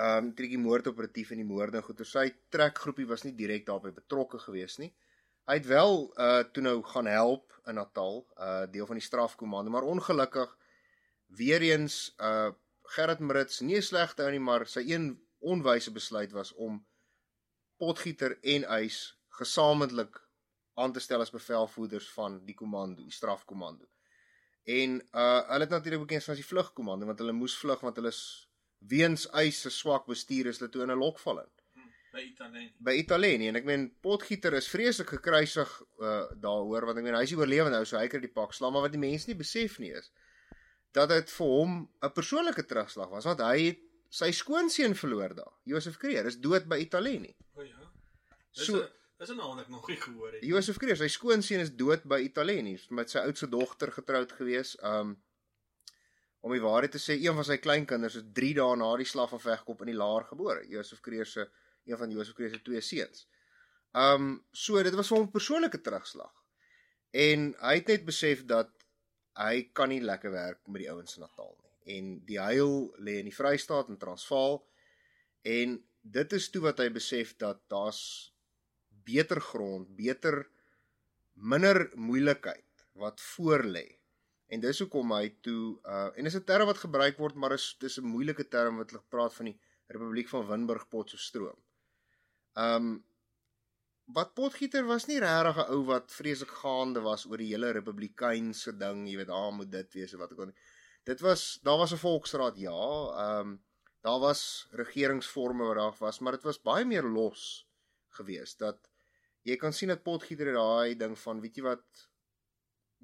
ehm 0.00 0.30
um, 0.30 0.32
die 0.36 0.58
moordoperatief 0.58 1.32
en 1.34 1.40
die 1.42 1.48
moorde 1.48 1.82
goed. 1.82 2.00
Sy 2.06 2.30
trekgroepie 2.54 3.08
was 3.10 3.24
nie 3.26 3.34
direk 3.36 3.66
daarbey 3.66 3.92
betrokke 3.92 4.38
gewees 4.38 4.78
nie. 4.78 4.92
Hy 5.50 5.56
het 5.58 5.66
wel 5.66 6.04
uh 6.26 6.42
toe 6.54 6.62
nou 6.62 6.76
gaan 6.92 7.10
help 7.10 7.56
in 7.66 7.78
Natal, 7.80 8.22
uh 8.38 8.66
deel 8.70 8.86
van 8.86 9.00
die 9.00 9.04
strafkomando, 9.04 9.70
maar 9.70 9.88
ongelukkig 9.88 10.56
weer 11.40 11.62
eens 11.62 12.14
uh 12.18 12.52
Gerrit 12.94 13.20
Marits 13.20 13.60
nie 13.60 13.76
'n 13.76 13.82
slegte 13.82 14.24
ou 14.24 14.30
nie, 14.30 14.42
maar 14.42 14.66
sy 14.66 14.82
een 14.86 15.06
onwyse 15.38 15.92
besluit 15.92 16.32
was 16.32 16.52
om 16.52 16.80
Potgieter 17.78 18.38
en 18.42 18.64
Eis 18.64 19.16
gesamentlik 19.38 20.20
aan 20.74 20.92
te 20.92 21.00
stel 21.00 21.20
as 21.20 21.30
bevelvoerders 21.30 22.10
van 22.10 22.44
die 22.44 22.54
komando, 22.54 23.02
die 23.02 23.12
strafkomando. 23.12 23.86
En 24.64 25.00
uh 25.12 25.40
hulle 25.52 25.66
het 25.66 25.70
natuurlik 25.76 26.06
bekend 26.06 26.28
as 26.28 26.42
die 26.42 26.50
vlugkomando 26.52 27.06
want 27.06 27.18
hulle 27.18 27.32
moes 27.32 27.56
vlug 27.58 27.80
want 27.80 27.96
hulle 27.96 28.12
is 28.12 28.48
weens 28.78 29.26
Eis 29.32 29.60
se 29.60 29.70
swak 29.70 30.06
bestuur 30.06 30.46
is 30.46 30.58
hulle 30.58 30.70
toe 30.70 30.82
in 30.82 30.90
'n 30.90 30.98
lokval 30.98 31.40
in 31.40 31.50
by 32.12 32.22
Italië. 32.26 32.72
By 32.78 32.94
Italië 32.98 33.48
en 33.48 33.58
ek 33.60 33.66
meen 33.68 33.86
Potgieter 34.02 34.54
is 34.58 34.68
vreeslik 34.70 35.12
gekruisig 35.14 35.70
uh 36.02 36.24
daaroor 36.42 36.88
want 36.88 36.98
ek 36.98 37.06
meen 37.06 37.18
hy 37.18 37.22
is 37.26 37.34
oorlewend 37.36 37.74
nou 37.76 37.84
so 37.86 37.98
hy 37.98 38.08
kry 38.10 38.22
die 38.24 38.32
pak 38.34 38.54
slaan 38.56 38.74
maar 38.74 38.86
wat 38.88 38.94
die 38.94 39.02
mense 39.02 39.30
nie 39.30 39.38
besef 39.38 39.78
nie 39.82 39.92
is 40.00 40.10
dat 40.92 41.08
dit 41.08 41.30
vir 41.30 41.46
hom 41.46 41.90
'n 42.02 42.12
persoonlike 42.12 42.64
terugslag 42.66 43.08
was 43.08 43.24
want 43.24 43.40
hy 43.40 43.58
het 43.66 43.78
sy 44.08 44.30
skoonseun 44.34 44.94
verloor 44.94 45.34
daar. 45.34 45.52
Josef 45.64 45.96
Kreer 45.96 46.26
is 46.26 46.40
dood 46.40 46.66
by 46.68 46.76
Italië. 46.82 47.34
O 47.54 47.62
ja. 47.62 47.76
Dis 48.52 48.64
So- 48.66 48.88
dis 49.18 49.30
'n 49.30 49.36
naam 49.36 49.56
wat 49.56 49.64
ek 49.64 49.68
nog 49.68 49.88
nie 49.88 49.96
gehoor 49.96 50.32
het. 50.32 50.42
Josef 50.42 50.76
Kreer, 50.78 50.96
sy 50.96 51.08
skoonseun 51.08 51.60
is 51.60 51.70
dood 51.76 52.02
by 52.04 52.20
Italië 52.20 52.78
met 52.90 53.10
sy 53.10 53.18
oudste 53.18 53.48
dogter 53.48 53.92
getroud 53.92 54.32
gewees. 54.32 54.76
Um 54.82 55.22
om 56.42 56.52
die 56.52 56.60
waarheid 56.60 56.90
te 56.92 56.98
sê, 56.98 57.20
een 57.20 57.34
van 57.34 57.44
sy 57.44 57.58
kleinkinders 57.58 58.14
is 58.14 58.22
3 58.32 58.54
dae 58.54 58.76
na 58.76 58.96
die 58.96 59.04
slag 59.04 59.28
van 59.28 59.40
Vegkop 59.40 59.80
in 59.80 59.86
die 59.86 59.94
laar 59.94 60.24
gebore. 60.24 60.66
Josef 60.68 61.00
Kreer 61.00 61.26
se 61.26 61.50
een 61.84 61.98
van 61.98 62.10
Josef 62.10 62.34
Kreer 62.34 62.50
se 62.50 62.62
twee 62.62 62.80
seuns. 62.80 63.26
Um 63.94 64.44
so 64.52 64.82
dit 64.82 64.94
was 64.94 65.08
vir 65.08 65.18
hom 65.18 65.26
'n 65.26 65.30
persoonlike 65.30 65.80
terugslag. 65.80 66.32
En 67.10 67.54
hy 67.60 67.74
het 67.74 67.86
net 67.86 68.04
besef 68.04 68.44
dat 68.44 68.70
hy 69.40 69.70
kan 69.72 69.88
nie 69.92 70.02
lekker 70.04 70.32
werk 70.34 70.60
met 70.68 70.84
die 70.84 70.90
ouens 70.92 71.16
in 71.16 71.24
Natal 71.24 71.54
nie. 71.56 71.96
En 71.96 72.10
die 72.28 72.40
huil 72.40 72.74
lê 73.00 73.18
in 73.20 73.30
die 73.30 73.36
Vrystaat 73.36 73.88
en 73.88 73.98
Transvaal 74.00 74.60
en 75.48 75.78
dit 76.02 76.36
is 76.36 76.50
toe 76.52 76.62
wat 76.68 76.80
hy 76.82 76.90
besef 76.92 77.32
dat 77.40 77.62
daar's 77.72 78.02
beter 79.04 79.40
grond, 79.40 79.88
beter 79.96 80.44
minder 81.34 81.88
moeilikheid 81.96 82.84
wat 83.00 83.20
voor 83.20 83.64
lê. 83.64 83.86
En 84.50 84.60
dis 84.60 84.80
hoekom 84.82 85.12
hy 85.14 85.30
toe 85.46 85.78
uh 85.86 86.10
en 86.18 86.26
dis 86.26 86.36
'n 86.36 86.44
term 86.44 86.66
wat 86.66 86.84
gebruik 86.84 87.18
word, 87.18 87.34
maar 87.34 87.52
is 87.52 87.76
dis 87.80 87.98
'n 87.98 88.04
moeilike 88.04 88.48
term 88.48 88.76
wat 88.76 88.90
hulle 88.90 89.04
praat 89.08 89.34
van 89.34 89.46
die 89.46 89.58
Republiek 89.86 90.28
van 90.28 90.46
Winburg 90.46 90.88
Potchefstroom. 90.88 91.58
Um 92.54 93.04
wat 94.14 94.34
Potgieter 94.34 94.84
was 94.86 95.06
nie 95.06 95.18
regtig 95.22 95.56
'n 95.56 95.72
ou 95.74 95.84
wat 95.84 96.12
vreeslik 96.12 96.52
gaande 96.62 97.00
was 97.00 97.26
oor 97.26 97.38
die 97.38 97.52
hele 97.52 97.72
republikeinse 97.72 98.76
ding, 98.78 99.06
jy 99.08 99.16
weet, 99.16 99.30
ah 99.30 99.50
moet 99.50 99.70
dit 99.70 99.92
wees 99.94 100.14
of 100.14 100.20
wat 100.20 100.32
ook 100.32 100.44
al 100.44 100.50
nie. 100.52 100.60
Dit 101.04 101.20
was 101.20 101.58
daar 101.62 101.78
was 101.78 101.92
'n 101.92 102.04
volksraad, 102.04 102.56
ja. 102.56 103.40
Um 103.40 103.58
daar 104.00 104.20
was 104.20 104.68
regeringsforme 104.70 105.64
wat 105.64 105.76
daar 105.76 105.96
was, 105.98 106.18
maar 106.20 106.32
dit 106.32 106.42
was 106.42 106.62
baie 106.62 106.84
meer 106.84 107.02
los 107.04 107.66
geweest 108.08 108.58
dat 108.58 108.90
jy 109.42 109.56
kan 109.56 109.72
sien 109.72 109.88
dat 109.88 110.02
Potgieter 110.02 110.52
daai 110.52 110.96
ding 110.96 111.18
van 111.18 111.40
weet 111.40 111.56
jy 111.56 111.62
wat 111.62 112.08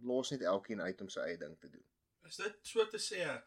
los 0.03 0.31
net 0.31 0.43
elkeen 0.43 0.81
uit 0.81 1.01
om 1.01 1.09
sy 1.09 1.21
eie 1.21 1.39
ding 1.39 1.59
te 1.61 1.71
doen. 1.71 1.85
Is 2.29 2.37
dit 2.37 2.59
so 2.63 2.87
te 2.87 2.99
sê 2.99 3.25
'n 3.25 3.43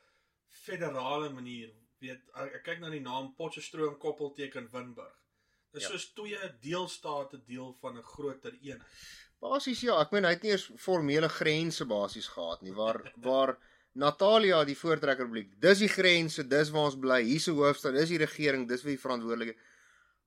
federale 0.47 1.29
manier? 1.29 1.73
Weet 1.99 2.21
ek, 2.35 2.55
ek 2.55 2.63
kyk 2.63 2.79
na 2.79 2.89
die 2.89 3.03
naam 3.03 3.33
Potchefstroom 3.35 3.97
koppelteken 3.97 4.69
Winburg. 4.71 5.17
Dis 5.73 5.83
Ja. 5.83 5.89
soos 5.89 6.13
twee 6.13 6.37
deelstate 6.61 7.43
deel 7.45 7.73
van 7.81 7.97
'n 7.97 8.03
groter 8.03 8.53
eenheid. 8.61 8.87
Basies 9.39 9.81
ja, 9.81 10.01
ek 10.01 10.11
meen 10.11 10.23
hy 10.25 10.29
het 10.31 10.41
nie 10.43 10.51
eers 10.51 10.71
formele 10.77 11.29
grense 11.29 11.85
basies 11.85 12.27
gehad 12.27 12.61
nie 12.61 12.73
waar 12.73 13.01
waar 13.29 13.57
Natalia 13.93 14.63
die 14.65 14.75
Voortrekkerrepubliek. 14.77 15.59
Dis 15.61 15.79
die 15.79 15.87
grense, 15.89 16.43
dis 16.47 16.69
waar 16.69 16.85
ons 16.85 16.95
bly. 16.99 17.21
Hier's 17.23 17.47
'n 17.47 17.55
hoofstad, 17.55 17.93
dis 17.93 18.09
die 18.09 18.17
regering, 18.17 18.67
dis 18.67 18.83
wie 18.83 18.97
verantwoordelik 18.99 19.55
is. 19.55 19.61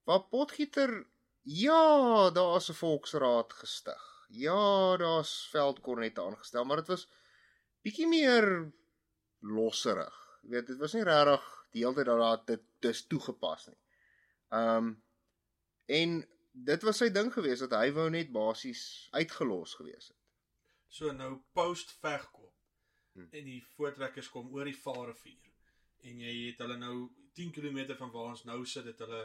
Waar 0.05 0.21
Potgieter 0.31 1.07
ja, 1.45 2.31
daar's 2.31 2.69
'n 2.71 2.75
volksraad 2.75 3.53
gestig. 3.53 4.09
ja, 4.31 4.97
daar's 4.97 5.49
veldkornette 5.51 6.21
aangestel, 6.23 6.65
maar 6.65 6.77
dit 6.77 6.87
was 6.89 7.07
bietjie 7.85 8.07
meer 8.07 8.73
losserig. 9.41 10.15
Jy 10.43 10.51
weet, 10.51 10.67
dit 10.67 10.79
was 10.79 10.93
nie 10.95 11.05
regtig 11.05 11.43
die 11.73 11.83
hele 11.85 11.95
tyd 11.95 12.07
dat 12.07 12.47
dit 12.47 12.63
dis 12.81 13.07
toegepas 13.07 13.67
nie. 13.69 13.77
Ehm 14.53 14.77
um, 14.77 15.02
en 15.87 16.29
dit 16.53 16.83
was 16.83 16.99
sy 17.01 17.09
ding 17.11 17.33
geweest 17.33 17.65
dat 17.67 17.79
hy 17.81 17.93
wou 17.97 18.09
net 18.11 18.33
basies 18.33 19.09
uitgelos 19.13 19.75
gewees 19.75 20.09
het. 20.13 20.19
So 20.89 21.13
nou 21.13 21.39
post 21.57 21.95
vegkop. 22.03 22.53
Hm. 23.15 23.29
En 23.31 23.45
die 23.45 23.63
voortrekkers 23.77 24.29
kom 24.29 24.51
oor 24.53 24.65
die 24.69 24.77
Vaalrivier. 24.77 25.53
En 26.03 26.19
jy 26.21 26.35
het 26.51 26.59
hulle 26.65 26.77
nou 26.77 27.11
10 27.37 27.53
km 27.53 27.97
van 27.97 28.11
waar 28.13 28.31
ons 28.35 28.45
nou 28.45 28.65
sit, 28.67 28.85
het 28.85 28.99
hulle 28.99 29.23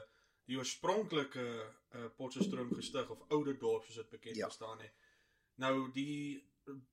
die 0.48 0.56
oorspronklike 0.58 1.44
uh, 1.44 2.06
Potchefstroom 2.16 2.72
gestig 2.76 3.10
of 3.12 3.24
oude 3.36 3.58
dorp 3.60 3.84
soos 3.86 3.96
dit 3.96 4.10
bekend 4.10 4.36
Ja. 4.40 4.50
staan 4.50 4.80
het. 4.80 4.94
Nou 5.60 5.92
die 5.92 6.44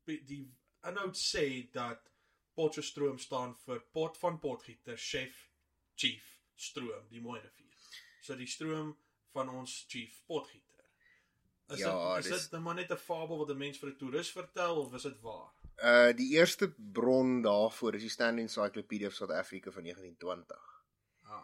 die 0.06 0.42
inhoud 0.86 1.16
sê 1.18 1.70
dat 1.72 2.10
Potchefstroom 2.54 3.18
staan 3.18 3.54
vir 3.64 3.80
pot 3.92 4.16
van 4.18 4.38
potgieter, 4.38 4.96
chef, 4.98 5.50
chief, 5.94 6.26
stroom, 6.54 7.08
die 7.10 7.20
mooi 7.20 7.40
rivier. 7.40 7.74
So 8.22 8.36
die 8.38 8.46
stroom 8.46 8.96
van 9.34 9.50
ons 9.50 9.84
chief 9.88 10.20
potgieter. 10.26 10.84
Is 11.74 11.78
Ja, 11.80 12.14
dit 12.16 12.24
is 12.24 12.30
dis- 12.30 12.48
dit 12.52 12.60
maar 12.60 12.74
net 12.78 12.90
'n 12.92 12.96
fabel 12.96 13.38
wat 13.38 13.50
'n 13.50 13.58
mens 13.58 13.78
vir 13.78 13.90
'n 13.90 13.96
toerist 13.98 14.32
vertel 14.32 14.76
of 14.80 14.94
is 14.94 15.02
dit 15.02 15.20
waar? 15.20 15.50
Uh 15.82 16.12
die 16.16 16.30
eerste 16.38 16.68
bron 16.92 17.42
daarvoor 17.42 17.94
is 17.94 18.02
die 18.06 18.10
Standard 18.10 18.42
Encyclopedia 18.46 19.06
of 19.08 19.14
South 19.14 19.30
Africa 19.32 19.70
van 19.70 19.82
1920. 19.82 20.56
Ah. 21.24 21.42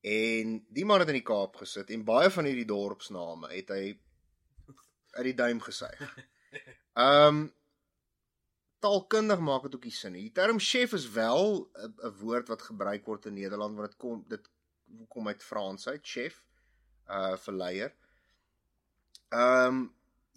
En 0.00 0.64
die 0.68 0.84
man 0.84 0.98
het 1.00 1.08
in 1.08 1.14
die 1.20 1.22
Kaap 1.32 1.56
gesit 1.56 1.90
en 1.90 2.04
baie 2.04 2.30
van 2.30 2.44
hierdie 2.44 2.64
dorpsname 2.64 3.48
het 3.52 3.68
hy 3.68 3.98
uit 5.18 5.24
die 5.24 5.34
duim 5.34 5.60
gesuig. 5.60 6.00
Ehm 6.94 7.26
um, 7.26 7.54
taalkundig 8.78 9.38
maak 9.42 9.62
dit 9.62 9.74
ook 9.74 9.84
nie 9.84 9.92
sin 9.92 10.12
nie. 10.12 10.22
Die 10.28 10.32
term 10.32 10.58
chef 10.62 10.92
is 10.92 11.08
wel 11.10 11.68
'n 11.74 12.12
woord 12.20 12.48
wat 12.48 12.62
gebruik 12.62 13.04
word 13.06 13.26
in 13.26 13.34
Nederland 13.34 13.76
want 13.76 13.88
dit 13.90 13.98
kom 13.98 14.24
dit 14.28 14.48
kom 15.08 15.26
uit 15.28 15.42
Frans 15.42 15.88
uit, 15.88 16.06
chef, 16.06 16.44
uh 17.08 17.36
vir 17.44 17.58
leier. 17.62 17.94
Ehm 19.28 19.68
um, 19.68 19.86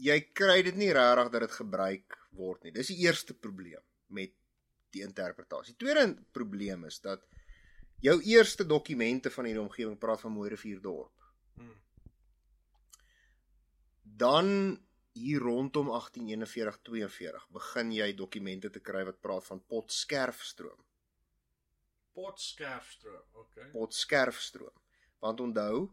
jy 0.01 0.17
kry 0.33 0.61
dit 0.65 0.77
nie 0.79 0.89
regtig 0.95 1.29
dat 1.33 1.43
dit 1.45 1.57
gebruik 1.59 2.17
word 2.37 2.63
nie. 2.63 2.73
Dis 2.73 2.89
die 2.89 3.03
eerste 3.05 3.35
probleem 3.37 3.83
met 4.09 4.33
die 4.91 5.03
interpretasie. 5.05 5.75
Tweede 5.79 6.07
probleem 6.33 6.87
is 6.89 6.99
dat 7.03 7.23
jou 8.01 8.17
eerste 8.25 8.65
dokumente 8.65 9.29
van 9.31 9.47
hierdie 9.47 9.63
omgewing 9.63 9.99
praat 10.01 10.23
van 10.23 10.33
Mooi 10.33 10.49
Rivier 10.49 10.81
dorp. 10.81 11.27
Hmm. 11.55 11.75
Dan 14.01 14.49
hier 15.13 15.43
rondom 15.43 15.91
1841-42 15.91 17.47
begin 17.51 17.91
jy 17.91 18.13
dokumente 18.15 18.71
te 18.71 18.79
kry 18.79 19.03
wat 19.07 19.21
praat 19.21 19.45
van 19.45 19.63
Potskerfstroom. 19.67 20.79
Potskerfstroom, 22.15 23.27
okay. 23.43 23.69
Potskerfstroom. 23.71 24.75
Want 25.21 25.39
onthou 25.39 25.91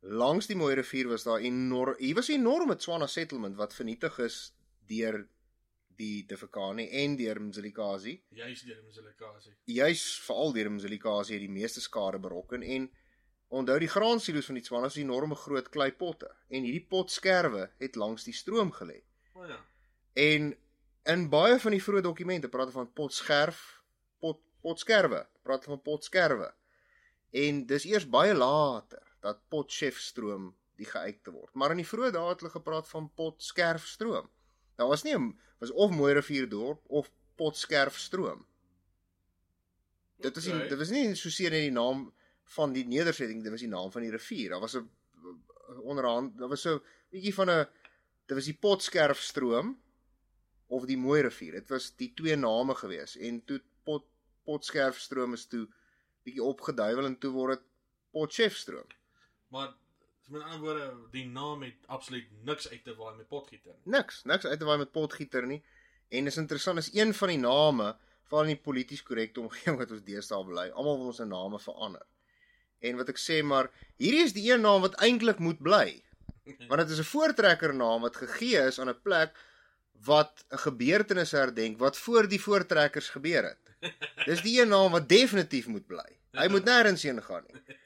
langs 0.00 0.46
die 0.46 0.56
Mooi 0.56 0.74
Rivier 0.74 1.08
was 1.08 1.24
daar 1.24 1.40
enorm 1.40 1.94
hier 1.98 2.14
was 2.14 2.28
'n 2.28 2.40
enorme 2.40 2.76
Tswana 2.76 3.06
settlement 3.06 3.56
wat 3.56 3.74
vernietig 3.74 4.18
is 4.18 4.52
deur 4.86 5.26
die 5.96 6.26
Defekani 6.26 6.88
en 6.88 7.16
deur 7.16 7.40
Mzilikazi. 7.40 8.22
Juist 8.28 8.66
deur 8.66 8.82
Mzilikazi. 8.84 9.54
Juis 9.64 10.04
veral 10.26 10.52
deur 10.52 10.70
Mzilikazi 10.70 11.32
het 11.32 11.44
die 11.44 11.52
meeste 11.52 11.80
skade 11.80 12.18
berokken 12.18 12.62
en 12.62 12.90
onthou 13.48 13.78
die 13.78 13.88
graansilo's 13.88 14.46
van 14.50 14.58
die 14.58 14.64
Tswana 14.64 14.90
was 14.90 14.98
enorme 15.00 15.34
groot 15.34 15.68
kleipotte 15.68 16.28
en 16.48 16.66
hierdie 16.66 16.86
potskerwe 16.90 17.70
het 17.78 17.96
langs 17.96 18.24
die 18.24 18.34
stroom 18.34 18.72
gelê. 18.72 19.00
O 19.34 19.42
oh, 19.42 19.48
ja. 19.48 19.58
En 20.12 20.52
in 21.06 21.28
baie 21.30 21.58
van 21.62 21.76
die 21.76 21.82
vroeë 21.82 22.02
dokumente 22.02 22.48
praat 22.48 22.70
hulle 22.70 22.84
van 22.84 22.92
potskerf, 22.92 23.62
pot 24.20 24.40
potskerwe, 24.64 25.26
praat 25.46 25.64
hulle 25.64 25.76
van 25.76 25.84
potskerwe. 25.86 26.50
En 27.30 27.66
dis 27.66 27.84
eers 27.86 28.08
baie 28.10 28.34
later 28.34 29.02
dat 29.26 29.42
Potchefstroom 29.52 30.50
die 30.76 30.88
geuite 30.88 31.32
word. 31.34 31.54
Maar 31.54 31.74
in 31.74 31.82
die 31.82 31.88
vroeë 31.88 32.12
dae 32.14 32.28
het 32.30 32.42
hulle 32.42 32.52
gepraat 32.52 32.88
van 32.88 33.08
Potskerfstroom. 33.18 34.28
Daar 34.76 34.90
was 34.92 35.04
nie 35.06 35.16
'n 35.16 35.32
was 35.58 35.72
of 35.72 35.90
Mooi 35.90 36.12
Rivier 36.14 36.48
dorp 36.48 36.84
of 36.86 37.10
Potskerfstroom. 37.36 38.44
Dit 40.20 40.36
is 40.36 40.46
nie 40.46 40.54
Okay. 40.54 40.68
dit 40.68 40.78
was 40.78 40.90
nie 40.90 41.14
soseer 41.14 41.50
net 41.50 41.66
die 41.68 41.70
naam 41.70 42.12
van 42.56 42.72
die 42.72 42.84
nedersetting, 42.86 43.42
dit 43.42 43.50
was 43.50 43.60
die 43.60 43.68
naam 43.68 43.90
van 43.92 44.02
die 44.02 44.10
rivier. 44.10 44.50
Daar 44.50 44.60
was 44.60 44.76
'n 44.76 44.88
onderhand, 45.82 46.38
daar 46.38 46.48
was 46.48 46.62
so 46.62 46.74
'n 46.76 46.82
bietjie 47.10 47.34
van 47.34 47.50
'n 47.50 47.66
dit 48.26 48.36
was 48.36 48.44
die 48.44 48.58
Potskerfstroom 48.60 49.76
of 50.66 50.84
die 50.84 50.96
Mooi 50.96 51.22
Rivier. 51.22 51.52
Dit 51.52 51.68
was 51.68 51.96
die 51.96 52.12
twee 52.14 52.36
name 52.36 52.74
gewees 52.74 53.16
en 53.16 53.44
toe 53.44 53.60
Pot 53.84 54.04
Potskerfstroom 54.44 55.32
is 55.32 55.46
toe 55.46 55.66
bietjie 56.22 56.42
opgeduiwel 56.42 57.04
en 57.04 57.18
toe 57.18 57.30
word 57.30 57.58
dit 57.58 57.66
Potchefstroom. 58.12 58.86
Maar 59.48 59.74
met 60.26 60.42
ander 60.42 60.60
woorde, 60.60 60.94
die 61.10 61.26
naam 61.26 61.62
het 61.62 61.86
absoluut 61.86 62.26
niks 62.44 62.68
uit 62.70 62.84
te 62.84 62.94
waai 62.98 63.14
met 63.16 63.28
potgieter 63.28 63.74
nie. 63.74 63.92
Niks, 63.96 64.22
niks 64.24 64.44
uit 64.44 64.58
te 64.58 64.64
waai 64.64 64.78
met 64.78 64.90
potgieter 64.90 65.46
nie. 65.46 65.62
En 66.08 66.26
is 66.26 66.36
interessant 66.36 66.78
is 66.78 66.90
een 66.94 67.14
van 67.14 67.28
die 67.28 67.38
name 67.38 67.96
van 68.30 68.46
die 68.50 68.58
polities 68.58 69.02
korrekte 69.06 69.40
omgewing 69.40 69.78
wat 69.78 69.90
ons 69.94 70.04
deesdae 70.06 70.44
bly. 70.46 70.68
Almal 70.74 70.98
wil 70.98 71.12
ons 71.12 71.20
se 71.22 71.26
name 71.26 71.60
verander. 71.62 72.02
En 72.82 72.98
wat 72.98 73.10
ek 73.12 73.20
sê 73.22 73.40
maar, 73.46 73.70
hierdie 74.02 74.24
is 74.26 74.34
die 74.36 74.48
een 74.50 74.64
naam 74.66 74.82
wat 74.84 74.98
eintlik 75.02 75.38
moet 75.42 75.62
bly. 75.62 76.02
Want 76.68 76.82
dit 76.82 76.90
is 76.94 77.02
'n 77.02 77.10
voortrekkernaam 77.10 78.04
wat 78.06 78.16
gegee 78.16 78.66
is 78.70 78.78
aan 78.78 78.90
'n 78.90 79.00
plek 79.02 79.34
wat 80.06 80.44
'n 80.50 80.58
gebeurtenis 80.58 81.32
herdenk 81.32 81.78
wat 81.78 81.98
voor 81.98 82.28
die 82.28 82.40
voortrekkers 82.40 83.08
gebeur 83.08 83.42
het. 83.42 83.92
Dis 84.28 84.42
die 84.42 84.60
een 84.60 84.68
naam 84.68 84.92
wat 84.92 85.08
definitief 85.08 85.66
moet 85.66 85.86
bly. 85.86 86.18
Hy 86.32 86.46
moet 86.48 86.64
nêrens 86.64 87.02
heen 87.02 87.22
gaan 87.22 87.44
nie. 87.48 87.62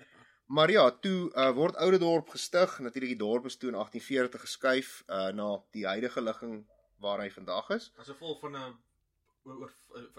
Maar 0.50 0.71
ja, 0.71 0.90
toe 0.90 1.30
uh, 1.35 1.50
word 1.54 1.76
Oudedorp 1.76 2.28
gestig. 2.28 2.78
Natuurlik 2.78 3.12
die 3.12 3.19
dorp 3.19 3.45
is 3.47 3.57
toe 3.57 3.69
in 3.71 3.76
1840 3.76 4.40
geskuif 4.40 4.88
uh, 5.07 5.28
na 5.30 5.50
die 5.71 5.85
huidige 5.87 6.23
ligging 6.23 6.64
waar 6.99 7.23
hy 7.23 7.28
vandag 7.30 7.69
is. 7.76 7.92
As 8.02 8.11
gevolg 8.11 8.40
van 8.42 8.57
'n 8.59 8.73
oor 9.47 9.71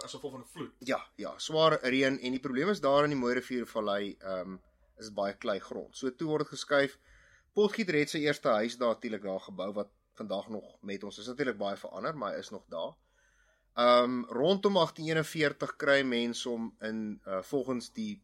as 0.05 0.15
gevolg 0.15 0.37
van 0.37 0.45
'n 0.45 0.51
vloed. 0.53 0.71
Ja, 0.87 1.01
ja, 1.15 1.33
swaar 1.37 1.75
reën 1.83 2.19
en 2.19 2.31
die 2.31 2.39
probleem 2.39 2.69
is 2.69 2.79
daar 2.79 3.03
in 3.03 3.11
die 3.11 3.19
Mooi 3.19 3.33
Riviervallei 3.33 4.15
ehm 4.19 4.55
um, 4.55 4.61
is 5.03 5.11
baie 5.13 5.35
klei 5.35 5.59
grond. 5.59 5.97
So 5.97 6.15
toe 6.15 6.27
word 6.27 6.47
dit 6.47 6.55
geskuif. 6.55 6.97
Potgieter 7.53 7.99
het 7.99 8.09
sy 8.09 8.23
eerste 8.23 8.49
huis 8.49 8.77
daar 8.77 8.95
natuurlik 8.95 9.23
daar 9.27 9.43
gebou 9.49 9.71
wat 9.73 9.91
vandag 10.15 10.47
nog 10.49 10.77
met 10.81 11.03
ons 11.03 11.17
is 11.17 11.27
natuurlik 11.27 11.57
baie 11.57 11.77
verander, 11.77 12.17
maar 12.17 12.33
hy 12.33 12.39
is 12.39 12.55
nog 12.55 12.63
daar. 12.69 12.95
Ehm 13.75 14.03
um, 14.03 14.25
rondom 14.29 14.73
1841 14.79 15.75
kry 15.75 16.01
mense 16.03 16.49
om 16.49 16.75
in 16.79 17.21
uh, 17.27 17.41
volgens 17.41 17.91
die 17.93 18.21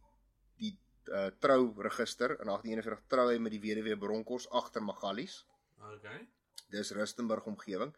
uh, 1.09 1.27
trouregister 1.39 2.35
in 2.41 2.49
1841 2.51 3.03
trou 3.07 3.27
hy 3.29 3.37
met 3.41 3.53
die 3.55 3.61
weduwee 3.63 3.97
Bronkhorst 3.97 4.49
agter 4.49 4.83
Magalies. 4.83 5.45
Okay. 5.93 6.27
Dis 6.73 6.91
Rustenburg 6.91 7.45
omgewing. 7.47 7.93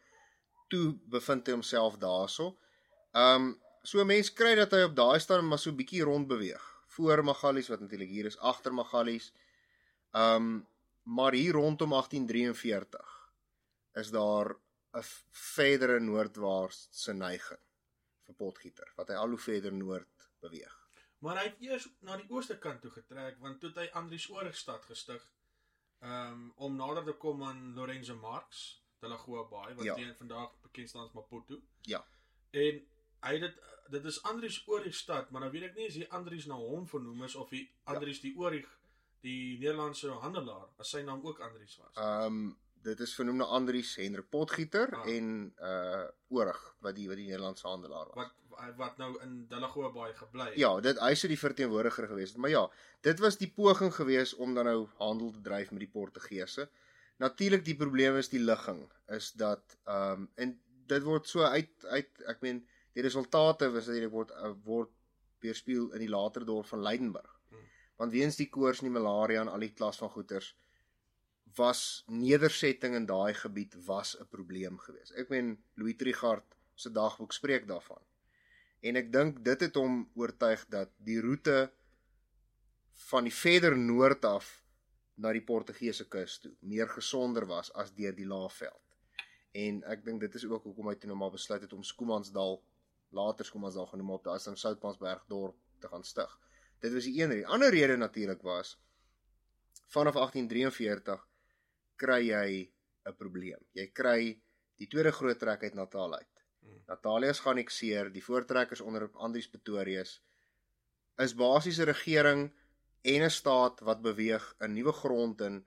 Toe 0.70 0.94
bevind 1.10 1.48
hy 1.48 1.58
homself 1.58 1.98
daarso. 1.98 2.56
Um, 3.14 3.56
so 3.84 4.02
'n 4.02 4.08
mens 4.08 4.34
kry 4.34 4.56
dat 4.56 4.72
hy 4.72 4.84
op 4.86 4.96
daai 4.96 5.20
stadium 5.20 5.50
maar 5.50 5.60
so 5.60 5.72
bietjie 5.72 6.04
rond 6.04 6.28
beweeg. 6.28 6.66
Voor 6.88 7.24
Magalies 7.24 7.70
wat 7.70 7.80
natuurlik 7.80 8.10
hier 8.10 8.26
is, 8.26 8.38
agter 8.38 8.74
Magalies. 8.74 9.32
Ehm 10.14 10.36
um, 10.36 10.68
maar 11.10 11.34
hier 11.34 11.54
rondom 11.54 11.90
1843 11.90 13.32
is 13.94 14.12
daar 14.12 14.56
'n 14.94 15.04
verdere 15.30 16.00
noordwaartse 16.00 17.14
neiging 17.14 17.60
vir 18.26 18.36
potgieter 18.36 18.92
wat 18.96 19.08
hy 19.10 19.16
al 19.16 19.30
hoe 19.30 19.42
verder 19.42 19.74
noord 19.74 20.30
beweeg. 20.40 20.76
Maar 21.20 21.38
hy 21.42 21.44
het 21.50 21.60
eers 21.60 21.88
na 22.08 22.16
die 22.18 22.30
ooste 22.32 22.58
kant 22.58 22.82
toe 22.82 22.92
getrek 22.92 23.40
want 23.44 23.60
toe 23.60 23.70
het 23.74 23.82
hy 23.84 23.88
Andries 24.00 24.30
Oorigstad 24.32 24.86
gestig 24.88 25.24
um, 26.02 26.52
om 26.56 26.76
nader 26.80 27.04
te 27.10 27.16
kom 27.20 27.44
aan 27.44 27.74
Lorenzo 27.76 28.16
Marx, 28.16 28.62
Delagoa 29.04 29.44
Bay 29.50 29.76
wat 29.76 29.86
Ja. 29.86 29.96
teen 29.96 30.16
vandag 30.16 30.54
bekend 30.62 30.90
staan 30.90 31.04
as 31.08 31.12
Maputo. 31.12 31.60
Ja. 31.82 32.06
En 32.52 32.82
hy 33.28 33.40
dit 33.40 33.60
dit 33.90 34.06
is 34.06 34.24
Andries 34.24 34.62
Oorigstad, 34.68 35.32
maar 35.32 35.42
nou 35.42 35.52
weet 35.52 35.64
ek 35.72 35.76
nie 35.76 35.88
as 35.90 35.96
hy 35.98 36.06
Andries 36.14 36.46
na 36.46 36.56
hom 36.56 36.88
vernoem 36.88 37.24
is 37.26 37.36
of 37.36 37.50
hy 37.50 37.64
Andries 37.90 38.22
die 38.22 38.36
Oorig 38.38 38.68
die 39.26 39.58
Nederlandse 39.60 40.12
handelaar, 40.24 40.70
as 40.80 40.90
sy 40.94 41.02
naam 41.04 41.26
ook 41.26 41.40
Andries 41.44 41.76
was. 41.82 41.96
Ehm 41.98 42.26
um, 42.26 42.58
dit 42.84 43.00
is 43.00 43.14
vernoem 43.16 43.38
na 43.42 43.46
Andries 43.46 43.96
Hendrik 44.00 44.30
Potgieter 44.30 44.94
Ah. 44.96 45.08
en 45.10 45.54
uh 45.62 46.06
Oorig 46.30 46.60
wat 46.86 46.96
die 46.96 47.08
wat 47.08 47.18
die 47.18 47.26
Nederlandse 47.28 47.68
handelaar 47.68 48.06
was. 48.14 48.16
wat 48.16 48.36
wat 48.78 48.98
nou 48.98 49.14
in 49.24 49.48
Delagoa 49.48 49.90
Bay 49.92 50.14
gebly 50.14 50.46
het. 50.50 50.56
Ja, 50.60 50.80
dit 50.84 50.98
hy 51.00 51.14
sou 51.16 51.30
die 51.32 51.40
verteenwoordiger 51.40 52.08
gewees 52.08 52.30
het, 52.34 52.38
maar 52.38 52.50
ja, 52.52 52.66
dit 53.02 53.20
was 53.20 53.38
die 53.40 53.48
poging 53.56 53.94
gewees 53.96 54.34
om 54.36 54.54
dan 54.54 54.66
nou 54.66 54.88
handel 54.98 55.32
te 55.32 55.42
dryf 55.42 55.72
met 55.72 55.80
die 55.80 55.90
Portugese. 55.94 56.70
Natuurlik 57.18 57.64
die 57.66 57.76
probleem 57.76 58.16
is 58.20 58.30
die 58.30 58.40
ligging 58.44 58.84
is 59.08 59.32
dat 59.32 59.78
ehm 59.86 60.12
um, 60.26 60.30
en 60.36 60.60
dit 60.88 61.04
word 61.04 61.28
so 61.28 61.42
uit 61.44 61.86
uit 61.86 62.22
ek 62.28 62.42
meen 62.42 62.62
die 62.94 63.04
resultate 63.04 63.72
was 63.72 63.88
natuurlik 63.88 64.12
word 64.12 64.32
uh, 64.32 64.52
word 64.66 64.90
weerspieël 65.40 65.92
in 65.94 66.00
die 66.00 66.10
later 66.12 66.46
dorp 66.46 66.66
van 66.66 66.82
Leidenburg. 66.84 67.40
Hmm. 67.50 67.68
Want 67.96 68.12
weens 68.12 68.36
die 68.36 68.50
koors 68.50 68.80
en 68.82 68.90
die 68.92 69.00
malaria 69.00 69.42
en 69.42 69.48
al 69.48 69.60
die 69.60 69.74
klas 69.74 69.98
van 69.98 70.10
goeters 70.10 70.56
was 71.56 72.04
nedersetting 72.08 72.96
in 72.96 73.06
daai 73.06 73.34
gebied 73.34 73.76
was 73.86 74.16
'n 74.20 74.28
probleem 74.30 74.78
geweest. 74.80 75.12
Ek 75.12 75.30
meen 75.30 75.64
Louis 75.74 75.96
Trigard 75.96 76.56
se 76.76 76.92
dagboek 76.92 77.34
spreek 77.34 77.68
daarvan. 77.68 78.02
En 78.80 78.96
ek 78.96 79.12
dink 79.12 79.44
dit 79.44 79.60
het 79.60 79.76
hom 79.76 80.10
oortuig 80.16 80.66
dat 80.70 80.90
die 80.98 81.20
roete 81.22 81.72
van 83.10 83.24
die 83.24 83.34
verder 83.34 83.78
noord 83.78 84.26
af 84.26 84.64
na 85.16 85.32
die 85.32 85.44
Portugese 85.44 86.08
kus 86.08 86.40
toe 86.40 86.52
meer 86.60 86.88
gesonder 86.88 87.46
was 87.46 87.74
as 87.74 87.94
deur 87.96 88.16
die 88.16 88.28
Laagveld. 88.28 88.82
En 89.52 89.84
ek 89.84 90.04
dink 90.06 90.22
dit 90.22 90.36
is 90.36 90.46
ook 90.46 90.64
hoekom 90.64 90.88
hy 90.88 90.96
toe 90.96 91.08
nou 91.08 91.18
maar 91.18 91.32
besluit 91.32 91.62
het 91.62 91.74
om 91.74 91.84
Skoomansdal 91.84 92.62
later 93.10 93.46
Skoomansdal 93.46 93.90
genoem 93.92 94.12
op 94.12 94.24
daai 94.24 94.40
Soutpansberg 94.40 95.26
dorp 95.28 95.58
te 95.80 95.88
gaan 95.88 96.04
stig. 96.04 96.38
Dit 96.80 96.94
was 96.94 97.04
die 97.04 97.22
een 97.22 97.30
rede. 97.30 97.42
Die 97.42 97.48
ander 97.48 97.70
rede 97.70 97.98
natuurlik 97.98 98.42
was 98.42 98.78
vanaf 99.88 100.14
1843 100.14 101.29
kry 102.02 102.22
jy 102.30 102.50
'n 103.06 103.16
probleem. 103.18 103.62
Jy 103.74 103.88
kry 104.00 104.22
die 104.80 104.88
tweede 104.88 105.12
groot 105.12 105.40
trek 105.40 105.64
uit 105.64 105.76
Natal 105.76 106.16
uit. 106.16 106.44
Hmm. 106.64 106.82
Natalius 106.88 107.40
gaan 107.44 107.58
ekseer, 107.58 108.12
die 108.12 108.24
voortrekkers 108.24 108.82
onder 108.82 109.10
Andries 109.14 109.50
Pretorius 109.50 110.20
is 111.20 111.36
basies 111.36 111.80
'n 111.80 111.92
regering 111.92 112.42
en 113.02 113.24
'n 113.24 113.30
staat 113.30 113.80
wat 113.80 114.02
beweeg 114.02 114.56
'n 114.60 114.74
nuwe 114.74 114.94
grond 115.02 115.42
in 115.42 115.66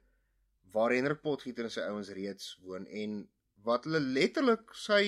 waar 0.72 0.90
Hendrik 0.90 1.20
Potgieter 1.20 1.64
en 1.64 1.70
sy 1.70 1.80
ouens 1.80 2.08
reeds 2.08 2.58
woon 2.64 2.86
en 2.86 3.28
wat 3.62 3.84
hulle 3.84 4.00
letterlik 4.00 4.74
sy 4.74 5.04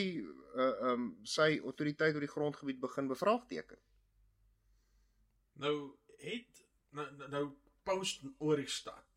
uh 0.54 0.90
um 0.90 1.06
sy 1.22 1.58
autoriteit 1.62 2.14
oor 2.14 2.26
die 2.26 2.34
grondgebied 2.36 2.80
begin 2.80 3.08
bevraagteken. 3.08 3.78
Nou 5.64 5.96
het 6.18 6.64
nou 6.90 7.28
nou 7.28 7.44
post 7.82 8.22
Oorigstad 8.38 9.13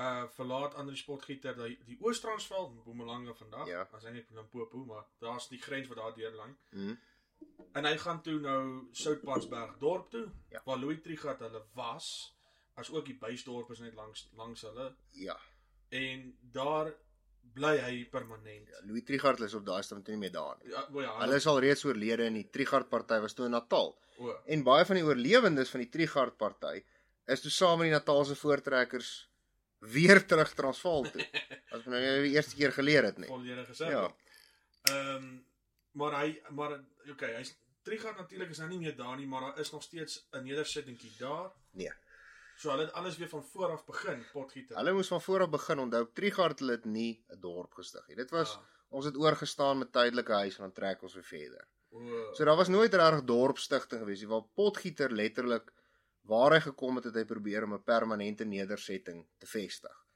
uh 0.00 0.24
verlaat 0.36 0.74
Andri 0.80 0.96
Sportgieter 0.96 1.54
die, 1.58 1.74
die 1.86 1.98
Oos-Transvaal 2.00 2.70
in 2.70 2.76
Mpumalanga 2.80 3.34
vandag. 3.36 3.66
Ja. 3.68 3.82
As 3.92 4.04
hy 4.08 4.14
net 4.14 4.30
in 4.30 4.36
Limpopo, 4.40 4.84
maar 4.88 5.04
daar's 5.20 5.48
die 5.52 5.58
grens 5.60 5.88
wat 5.90 5.98
daar 6.00 6.14
deur 6.16 6.32
lê. 6.38 6.46
Mhm. 6.70 6.94
En 7.76 7.84
hy 7.84 7.96
gaan 7.98 8.22
toe 8.22 8.38
nou 8.40 8.88
Soutpansberg 8.92 9.76
dorp 9.80 10.10
toe 10.10 10.26
Ja. 10.50 10.60
waar 10.64 10.78
Louis 10.78 11.00
Trigard 11.02 11.40
hulle 11.40 11.62
was, 11.74 12.34
as 12.76 12.90
ook 12.90 13.06
die 13.06 13.18
bysdorp 13.20 13.70
is 13.70 13.80
net 13.80 13.94
langs 13.94 14.28
langs 14.36 14.62
hulle 14.62 14.94
Ja. 15.12 15.36
en 15.90 16.36
daar 16.52 16.94
bly 17.54 17.76
hy 17.78 18.04
permanent. 18.10 18.68
ja. 18.68 18.80
Louis 18.86 19.04
Trigard 19.04 19.40
is 19.40 19.54
op 19.54 19.64
daai 19.66 19.82
stadium 19.82 20.04
toe 20.04 20.14
nie 20.14 20.20
meer 20.20 20.32
daar 20.32 20.56
nie. 20.62 20.70
Ja, 20.72 20.86
well, 20.92 21.02
ja 21.04 21.18
Hulle 21.20 21.34
is 21.36 21.46
al 21.46 21.58
reeds 21.60 21.84
oorlede 21.84 22.24
en 22.24 22.34
die 22.34 22.48
Trigard 22.50 22.88
party 22.88 23.18
was 23.20 23.34
toe 23.34 23.44
in 23.44 23.50
Natal. 23.50 23.98
o, 24.18 24.34
En 24.46 24.62
baie 24.62 24.84
van 24.84 24.96
die 24.96 25.04
oorlewendes 25.04 25.70
van 25.70 25.80
die 25.80 25.88
Trigard 25.88 26.36
party 26.36 26.82
is 27.26 27.40
toe 27.40 27.50
saam 27.50 27.78
met 27.78 27.86
die 27.90 27.92
Natalse 27.98 28.34
voortrekkers 28.36 29.29
weer 29.80 30.26
terug 30.26 30.54
Transvaal 30.54 31.02
toe. 31.10 31.24
As 31.72 31.78
ons 31.78 31.86
nou 31.86 32.00
die 32.22 32.34
eerste 32.34 32.56
keer 32.56 32.72
geleer 32.72 33.04
het, 33.04 33.18
nee. 33.18 33.28
volledig 33.28 33.68
gesê. 33.68 33.90
Ja. 33.90 34.08
Ehm 34.90 35.38
maar 35.92 36.14
hy 36.20 36.40
maar 36.54 36.76
okay, 37.10 37.32
hy's 37.40 37.56
Trigard 37.82 38.16
natuurlik 38.20 38.50
is 38.52 38.58
nou 38.60 38.68
nie 38.70 38.78
meer 38.78 38.96
daar 38.96 39.16
nie, 39.16 39.26
maar 39.26 39.40
daar 39.40 39.58
is 39.58 39.70
nog 39.72 39.82
steeds 39.82 40.28
'n 40.32 40.42
nedersettingkie 40.44 41.12
daar. 41.18 41.50
Nee. 41.72 41.92
So 42.56 42.70
hulle 42.70 42.84
het 42.84 42.92
alles 42.92 43.16
weer 43.16 43.28
van 43.28 43.42
voor 43.44 43.70
af 43.72 43.84
begin, 43.86 44.24
potgieter. 44.32 44.76
Hulle 44.76 44.92
moes 44.92 45.08
van 45.08 45.20
voor 45.22 45.40
af 45.40 45.50
begin 45.50 45.78
onthou 45.78 46.08
Trigard 46.12 46.58
hulle 46.58 46.72
het 46.72 46.84
nie 46.84 47.24
'n 47.28 47.40
dorp 47.40 47.72
gestig 47.74 48.06
nie. 48.06 48.16
Dit 48.16 48.30
was 48.30 48.52
Ja. 48.52 48.60
ons 48.88 49.04
het 49.04 49.16
oorgestaan 49.16 49.78
met 49.78 49.92
tydelike 49.92 50.32
huise 50.32 50.56
en 50.56 50.62
dan 50.62 50.72
trek 50.72 51.02
ons 51.02 51.14
weer 51.14 51.24
verder. 51.24 51.66
O, 51.90 52.34
So 52.34 52.44
daar 52.44 52.56
was 52.56 52.68
nooit 52.68 52.94
regtig 52.94 53.24
dorpstigting 53.24 54.00
gewees 54.00 54.20
nie. 54.20 54.28
Waar 54.28 54.44
Potgieter 54.54 55.10
letterlik 55.12 55.72
waar 56.22 56.52
hy 56.52 56.60
gekom 56.60 56.96
het, 56.96 57.04
het 57.04 57.14
hy 57.14 57.24
probeer 57.24 57.64
om 57.64 57.74
'n 57.74 57.82
permanente 57.82 58.44
nedersetting 58.44 59.26
te 59.38 59.46
vestig. 59.46 60.06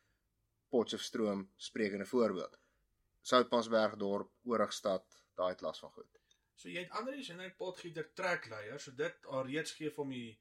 Potchefstroom 0.69 1.51
sprekende 1.57 2.05
voorbeeld. 2.07 2.59
Soutpansberg 3.23 3.97
dorp, 3.97 4.31
Origstad, 4.45 5.05
daai 5.35 5.55
klas 5.55 5.79
van 5.81 5.91
goed. 5.91 6.19
So 6.55 6.69
jy 6.69 6.85
het 6.85 6.91
Andries 6.91 7.29
en 7.29 7.41
hy 7.41 7.51
potgieter 7.51 8.13
trekleier, 8.15 8.79
so 8.81 8.93
dit 8.95 9.27
alreeds 9.27 9.73
gee 9.73 9.91
vir 9.91 10.05
hom 10.05 10.11
die 10.11 10.41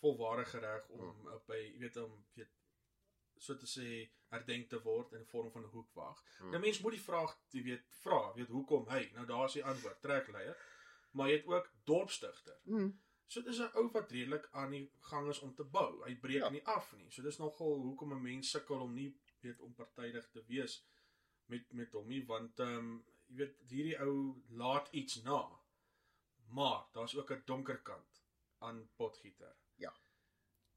volwaardige 0.00 0.58
reg 0.58 0.88
om 0.88 1.00
Hmm. 1.00 1.28
op 1.32 1.46
by 1.46 1.54
jy 1.56 1.78
weet 1.78 1.96
om 1.96 2.24
weet 2.34 2.50
so 3.38 3.56
te 3.56 3.66
sê 3.66 4.10
herdenk 4.30 4.68
te 4.68 4.80
word 4.82 5.12
in 5.12 5.20
'n 5.20 5.26
vorm 5.26 5.50
van 5.52 5.62
'n 5.62 5.70
hoekwag. 5.70 6.22
Hmm. 6.38 6.50
Nou 6.50 6.60
mens 6.60 6.80
moet 6.80 6.92
die 6.92 7.00
vraag 7.00 7.38
jy 7.50 7.62
weet 7.62 7.84
vra, 8.02 8.32
weet 8.34 8.48
hoekom 8.48 8.88
hy? 8.88 9.10
Nou 9.14 9.26
daar's 9.26 9.52
die 9.52 9.64
antwoord, 9.64 10.00
trekleier. 10.02 10.56
Maar 11.12 11.28
jy 11.28 11.36
het 11.36 11.46
ook 11.46 11.70
dorpstigter. 11.84 12.58
Mm. 12.64 13.00
So 13.26 13.42
dis 13.42 13.58
'n 13.58 13.70
ou 13.74 13.90
wat 13.92 14.10
redelik 14.10 14.48
aan 14.52 14.70
die 14.70 14.90
gang 15.00 15.28
is 15.28 15.38
om 15.40 15.54
te 15.54 15.64
bou. 15.64 16.02
Hy 16.04 16.14
breek 16.14 16.42
Ja. 16.42 16.50
nie 16.50 16.66
af 16.66 16.92
nie. 16.96 17.10
So 17.10 17.22
dis 17.22 17.38
nogal 17.38 17.80
hoekom 17.82 18.12
'n 18.12 18.22
mens 18.22 18.50
sukkel 18.50 18.80
om 18.80 18.94
nie 18.94 19.14
weet 19.40 19.60
onpartydig 19.60 20.30
te 20.30 20.44
wees 20.46 20.84
met 21.46 21.72
met 21.72 21.92
hom 21.92 22.06
nie 22.08 22.24
want 22.26 22.60
ehm 22.60 22.78
um, 22.78 23.04
jy 23.28 23.36
weet 23.36 23.56
hierdie 23.68 23.98
ou 24.00 24.42
laat 24.48 24.88
iets 24.92 25.22
na. 25.22 25.48
Maar 26.48 26.86
daar's 26.92 27.14
ook 27.16 27.30
'n 27.30 27.42
donker 27.46 27.82
kant 27.82 28.22
aan 28.58 28.88
potgieter. 28.96 29.56
Ja. 29.76 29.94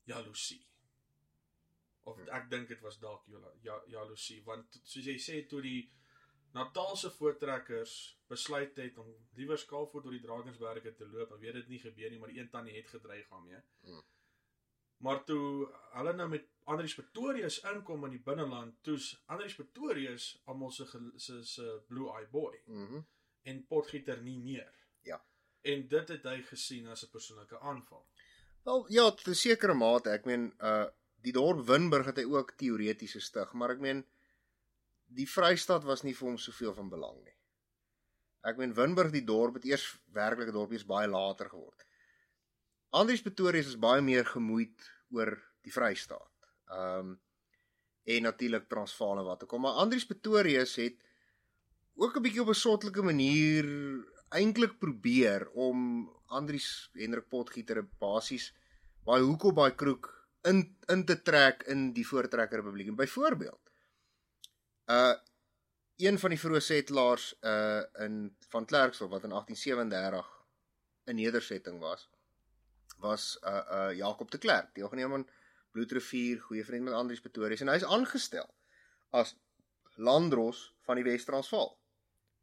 Jaloesie. 0.03 0.65
Of 2.03 2.17
Hm. 2.17 2.29
ek 2.29 2.49
dink 2.49 2.67
dit 2.67 2.79
was 2.81 2.99
dalk 2.99 3.25
ja, 3.61 3.81
jaloesie 3.87 4.43
want 4.43 4.79
soos 4.83 5.05
jy 5.05 5.17
sê 5.17 5.47
toe 5.47 5.61
die 5.61 5.91
Natalse 6.53 7.11
voortrekkers 7.11 8.19
besluit 8.27 8.75
het 8.75 8.97
om 8.97 9.09
liewer 9.33 9.57
skaalvoet 9.57 10.05
oor 10.05 10.11
die 10.11 10.21
Drakensberge 10.21 10.93
te 10.95 11.07
loop. 11.07 11.31
Ek 11.31 11.39
weet 11.39 11.53
dit 11.53 11.67
nie 11.67 11.79
gebeur 11.79 12.09
nie, 12.09 12.19
maar 12.19 12.29
die 12.29 12.39
een 12.39 12.49
tannie 12.49 12.75
het 12.75 12.87
gedreig 12.87 13.27
daarmee. 13.29 13.61
Hmm. 13.81 14.03
Maar 14.97 15.23
toe 15.23 15.67
hulle 15.93 16.13
nou 16.13 16.29
met 16.29 16.47
Andries 16.63 16.95
Pretorius 16.95 17.59
inkom 17.71 18.05
in 18.05 18.15
die 18.15 18.23
binneland, 18.23 18.79
toe's 18.81 19.11
Andries 19.25 19.55
Pretorius 19.55 20.41
almal 20.45 20.71
se 20.71 20.85
se 21.15 21.43
se 21.45 21.81
blue 21.87 22.09
eye 22.15 22.27
boy 22.31 22.61
Mhm. 22.65 22.93
Mm 22.93 23.05
en 23.47 23.61
potgieter 23.67 24.21
nie 24.21 24.39
meer. 24.43 24.73
Ja. 25.07 25.25
En 25.61 25.87
dit 25.87 26.09
het 26.09 26.23
hy 26.23 26.41
gesien 26.41 26.87
as 26.87 27.03
'n 27.05 27.09
persoonlike 27.11 27.59
aanval. 27.59 28.05
Wel 28.63 28.85
ja, 28.91 29.09
tot 29.11 29.27
'n 29.27 29.33
sekere 29.33 29.73
mate. 29.73 30.09
Ek 30.09 30.25
meen 30.25 30.53
uh 30.59 30.85
die 31.21 31.31
dorp 31.31 31.65
Winburg 31.67 32.05
het 32.05 32.17
hy 32.17 32.23
ook 32.23 32.51
teoreties 32.51 33.13
gestig, 33.13 33.53
maar 33.53 33.69
ek 33.69 33.79
meen 33.79 34.05
die 35.07 35.27
Vrystaat 35.29 35.83
was 35.87 36.03
nie 36.03 36.13
vir 36.13 36.29
hom 36.29 36.37
soveel 36.37 36.73
van 36.77 36.89
belang 36.91 37.17
nie. 37.23 37.35
Ek 38.47 38.59
meen 38.59 38.75
Winburg 38.75 39.11
die 39.11 39.25
dorp 39.25 39.59
het 39.59 39.67
eers 39.67 39.85
werklike 40.15 40.53
dorp 40.55 40.71
eers 40.75 40.87
baie 40.87 41.07
later 41.07 41.49
geword. 41.51 41.85
Andries 42.95 43.23
Pretorius 43.23 43.73
is 43.73 43.79
baie 43.79 44.01
meer 44.01 44.27
gemoeid 44.27 44.91
oor 45.15 45.33
die 45.65 45.73
Vrystaat. 45.73 46.51
Um 46.71 47.17
en 48.07 48.23
natuurlik 48.23 48.69
Transvaal 48.71 49.17
en 49.19 49.25
wat 49.27 49.41
ook 49.43 49.57
al, 49.57 49.59
maar 49.65 49.79
Andries 49.83 50.05
Pretorius 50.07 50.77
het 50.79 51.01
ook 51.99 52.15
'n 52.15 52.23
bietjie 52.23 52.41
op 52.41 52.53
'n 52.53 52.61
sottelike 52.63 53.03
manier 53.03 53.65
eintlik 54.29 54.79
probeer 54.79 55.49
om 55.51 56.07
Andries 56.27 56.89
Hendrik 56.93 57.27
Potgieter 57.27 57.83
basies 57.99 58.53
baie 59.03 59.23
hoek 59.23 59.43
op 59.43 59.55
baie 59.55 59.75
kroeg 59.75 60.07
in 60.43 60.77
in 60.87 61.05
te 61.05 61.21
trek 61.21 61.63
in 61.63 61.93
die 61.93 62.07
Voortrekker 62.07 62.59
Republiek. 62.59 62.87
En 62.87 62.95
byvoorbeeld 62.95 63.66
uh 64.87 65.15
een 65.97 66.19
van 66.21 66.29
die 66.29 66.39
vroeë 66.39 66.61
setelaars 66.61 67.31
uh 67.41 67.81
in 68.05 68.35
van 68.51 68.65
Klerksdorp 68.65 69.11
wat 69.11 69.23
in 69.23 69.33
1837 69.33 70.27
'n 71.05 71.15
nedersetting 71.15 71.79
was 71.79 72.09
was 72.97 73.37
uh 73.43 73.63
uh 73.71 73.95
Jakob 73.95 74.31
de 74.31 74.37
Klerk, 74.37 74.75
deelgeneem 74.75 75.13
aan 75.13 75.27
Bloedrivier, 75.71 76.41
goeie 76.41 76.65
vriend 76.65 76.83
met 76.83 76.93
Andries 76.93 77.21
Pretorius 77.21 77.61
en 77.61 77.67
hy 77.67 77.75
is 77.75 77.83
aangestel 77.85 78.49
as 79.09 79.35
landdros 79.95 80.75
van 80.85 80.95
die 80.95 81.03
Wes-Transvaal. 81.03 81.77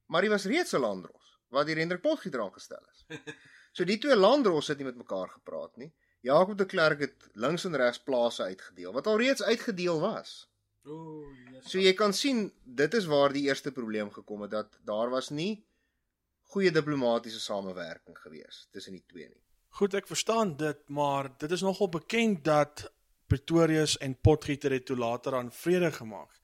Maar 0.06 0.22
hy 0.22 0.28
was 0.28 0.44
reeds 0.50 0.74
'n 0.74 0.80
landdros 0.80 1.38
wat 1.48 1.66
deur 1.66 1.78
Hendrik 1.78 2.02
Potgieter 2.02 2.40
aangestel 2.40 2.82
is. 2.92 3.06
So 3.74 3.82
die 3.82 3.98
twee 3.98 4.14
landdrosse 4.14 4.70
het 4.70 4.78
nie 4.78 4.86
met 4.86 5.00
mekaar 5.00 5.28
gepraat 5.28 5.76
nie. 5.76 5.88
Jakob 6.22 6.58
de 6.58 6.66
Klerk 6.66 7.00
het 7.00 7.24
links 7.32 7.64
en 7.64 7.76
regs 7.76 7.98
plase 7.98 8.42
uitgedeel 8.42 8.92
wat 8.92 9.06
alreeds 9.10 9.42
uitgedeel 9.42 9.98
was. 10.00 10.50
O, 10.84 11.24
yes. 11.52 11.64
So 11.70 11.80
jy 11.80 11.94
kan 11.96 12.12
sien 12.12 12.50
dit 12.64 12.94
is 12.94 13.06
waar 13.08 13.32
die 13.32 13.46
eerste 13.48 13.72
probleem 13.72 14.10
gekom 14.12 14.44
het 14.44 14.52
dat 14.52 14.76
daar 14.84 15.10
was 15.12 15.30
nie 15.32 15.64
goeie 16.54 16.70
diplomatisiese 16.70 17.40
samewerking 17.40 18.18
gewees 18.20 18.66
tussen 18.70 18.94
die 18.94 19.04
twee 19.08 19.28
nie. 19.28 19.40
Goed, 19.74 19.96
ek 19.98 20.06
verstaan 20.06 20.54
dit, 20.60 20.82
maar 20.86 21.32
dit 21.40 21.50
is 21.50 21.64
nogal 21.66 21.88
bekend 21.90 22.44
dat 22.46 22.84
Pretorius 23.26 23.96
en 24.04 24.14
Potgieter 24.20 24.70
het 24.76 24.84
toe 24.86 24.96
later 24.96 25.34
aan 25.34 25.50
vrede 25.52 25.90
gemaak. 25.92 26.36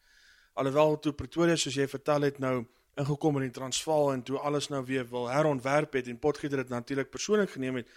Alhoewel 0.59 0.98
toe 0.98 1.12
Pretorius 1.14 1.62
soos 1.66 1.76
jy 1.79 1.87
vertel 1.88 2.26
het 2.26 2.40
nou 2.42 2.64
ingekom 2.98 3.38
in 3.38 3.46
die 3.46 3.55
Transvaal 3.55 4.11
en 4.16 4.24
toe 4.26 4.40
alles 4.40 4.68
nou 4.72 4.81
weer 4.88 5.07
wil 5.12 5.29
herontwerp 5.31 5.94
het 5.94 6.09
en 6.11 6.18
Potgieter 6.18 6.64
dit 6.64 6.72
natuurlik 6.72 7.12
persoonlik 7.12 7.55
geneem 7.55 7.79
het, 7.83 7.92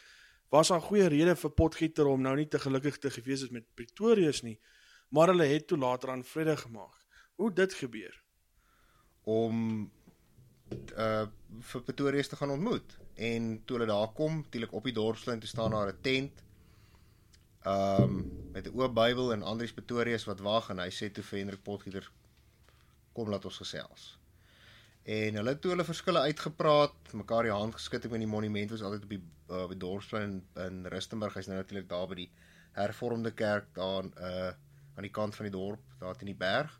was 0.53 0.69
daar 0.69 0.83
goeie 0.85 1.07
rede 1.09 1.35
vir 1.39 1.55
Potgieter 1.57 2.07
om 2.11 2.21
nou 2.21 2.35
nie 2.37 2.47
te 2.47 2.59
gelukkig 2.61 2.99
te 3.01 3.09
gewees 3.09 3.41
het 3.47 3.51
met 3.51 3.65
Pretorius 3.73 4.43
nie, 4.45 4.59
maar 5.13 5.31
hulle 5.31 5.45
het 5.53 5.67
toe 5.69 5.77
later 5.77 6.09
aan 6.09 6.25
vrede 6.25 6.57
gemaak. 6.57 6.97
Hoe 7.37 7.53
dit 7.53 7.73
gebeur? 7.73 8.23
om 9.23 9.91
uh 10.97 11.25
vir 11.61 11.81
Pretorius 11.85 12.27
te 12.27 12.35
gaan 12.35 12.49
ontmoet. 12.49 12.97
En 13.13 13.61
toe 13.65 13.77
hulle 13.77 13.91
daar 13.91 14.11
kom, 14.17 14.35
natuurlik 14.35 14.71
op 14.73 14.83
die 14.83 14.93
dorpsplein 14.93 15.39
te 15.39 15.47
staan 15.47 15.71
daar 15.71 15.91
'n 15.91 16.01
tent. 16.01 16.43
Um, 17.67 18.31
met 18.51 18.67
'n 18.67 18.79
oop 18.79 18.93
Bybel 18.93 19.33
en 19.33 19.43
Andries 19.43 19.73
Pretorius 19.73 20.25
wat 20.25 20.39
wag 20.39 20.69
en 20.69 20.79
hy 20.79 20.89
sê 20.89 21.11
toe 21.11 21.23
vir 21.23 21.39
Hendrik 21.39 21.63
Potgieter 21.63 22.11
kom 23.13 23.29
laat 23.29 23.45
ons 23.45 23.57
gesels. 23.57 24.17
En 25.03 25.35
hulle 25.35 25.49
het 25.49 25.61
toe 25.61 25.71
hulle 25.71 25.83
verskille 25.83 26.19
uitgepraat, 26.19 27.13
mekaar 27.13 27.43
die 27.43 27.51
hand 27.51 27.73
geskud 27.73 28.09
met 28.09 28.19
die 28.19 28.27
monument 28.27 28.71
was 28.71 28.81
altyd 28.81 29.03
op 29.03 29.09
die 29.09 29.23
uh, 29.49 29.67
die 29.67 29.77
dorpsplein 29.77 30.23
in, 30.23 30.43
in 30.55 30.85
Rustenburg. 30.85 31.33
Hy's 31.33 31.47
nou 31.47 31.57
natuurlik 31.57 31.89
daar 31.89 32.07
by 32.07 32.15
die 32.15 32.31
hervormde 32.71 33.31
kerk 33.31 33.73
daar 33.73 34.03
uh 34.03 34.51
aan 34.95 35.07
die 35.07 35.13
kant 35.13 35.35
van 35.35 35.47
die 35.47 35.55
dorp, 35.55 35.81
daar 35.99 36.17
teen 36.17 36.31
die 36.31 36.37
berg. 36.37 36.79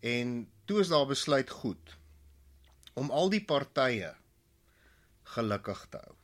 En 0.00 0.50
toe 0.64 0.80
is 0.80 0.88
daar 0.88 1.06
besluit 1.06 1.50
goed 1.50 1.96
om 2.98 3.10
al 3.10 3.30
die 3.30 3.44
partye 3.44 4.14
gelukkig 5.34 5.86
te 5.90 6.00
hou. 6.02 6.14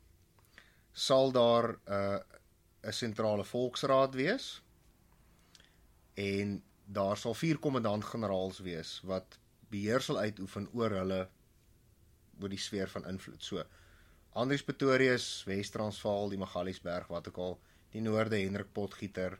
Sal 0.92 1.32
daar 1.32 1.68
'n 1.74 1.92
uh, 1.98 2.18
'n 2.84 2.92
sentrale 2.92 3.44
volksraad 3.44 4.14
wees 4.14 4.62
en 6.14 6.62
daar 6.84 7.16
sal 7.16 7.34
vier 7.34 7.58
kommandant-generaals 7.58 8.58
wees 8.58 9.00
wat 9.04 9.38
beheer 9.68 10.00
sal 10.00 10.18
uitoefen 10.18 10.68
oor 10.72 10.90
hulle 10.90 11.28
oor 12.40 12.48
die 12.48 12.60
sfeer 12.60 12.88
van 12.88 13.06
invloed. 13.08 13.42
So 13.42 13.64
Andries 14.34 14.64
Pretorius, 14.66 15.44
Wes-Transvaal, 15.46 16.28
die 16.28 16.38
Magaliesberg, 16.38 17.06
wat 17.06 17.28
ook 17.28 17.36
al, 17.38 17.60
die 17.94 18.00
Noorde 18.02 18.40
Hendrik 18.40 18.72
Potgieter 18.74 19.38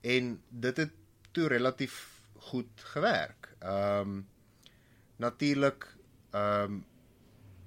en 0.00 0.42
dit 0.48 0.76
het 0.76 0.92
toe 1.30 1.48
relatief 1.48 2.20
goed 2.50 2.84
gewerk. 2.94 3.54
Ehm 3.58 4.00
um, 4.00 4.28
natuurlik 5.16 5.96
ehm 6.30 6.72
um, 6.72 6.86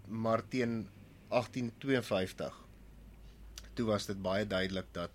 maar 0.08 0.48
teen 0.48 0.90
1852 1.28 2.68
toe 3.74 3.86
was 3.86 4.06
dit 4.06 4.22
baie 4.22 4.48
duidelik 4.48 4.88
dat 4.92 5.12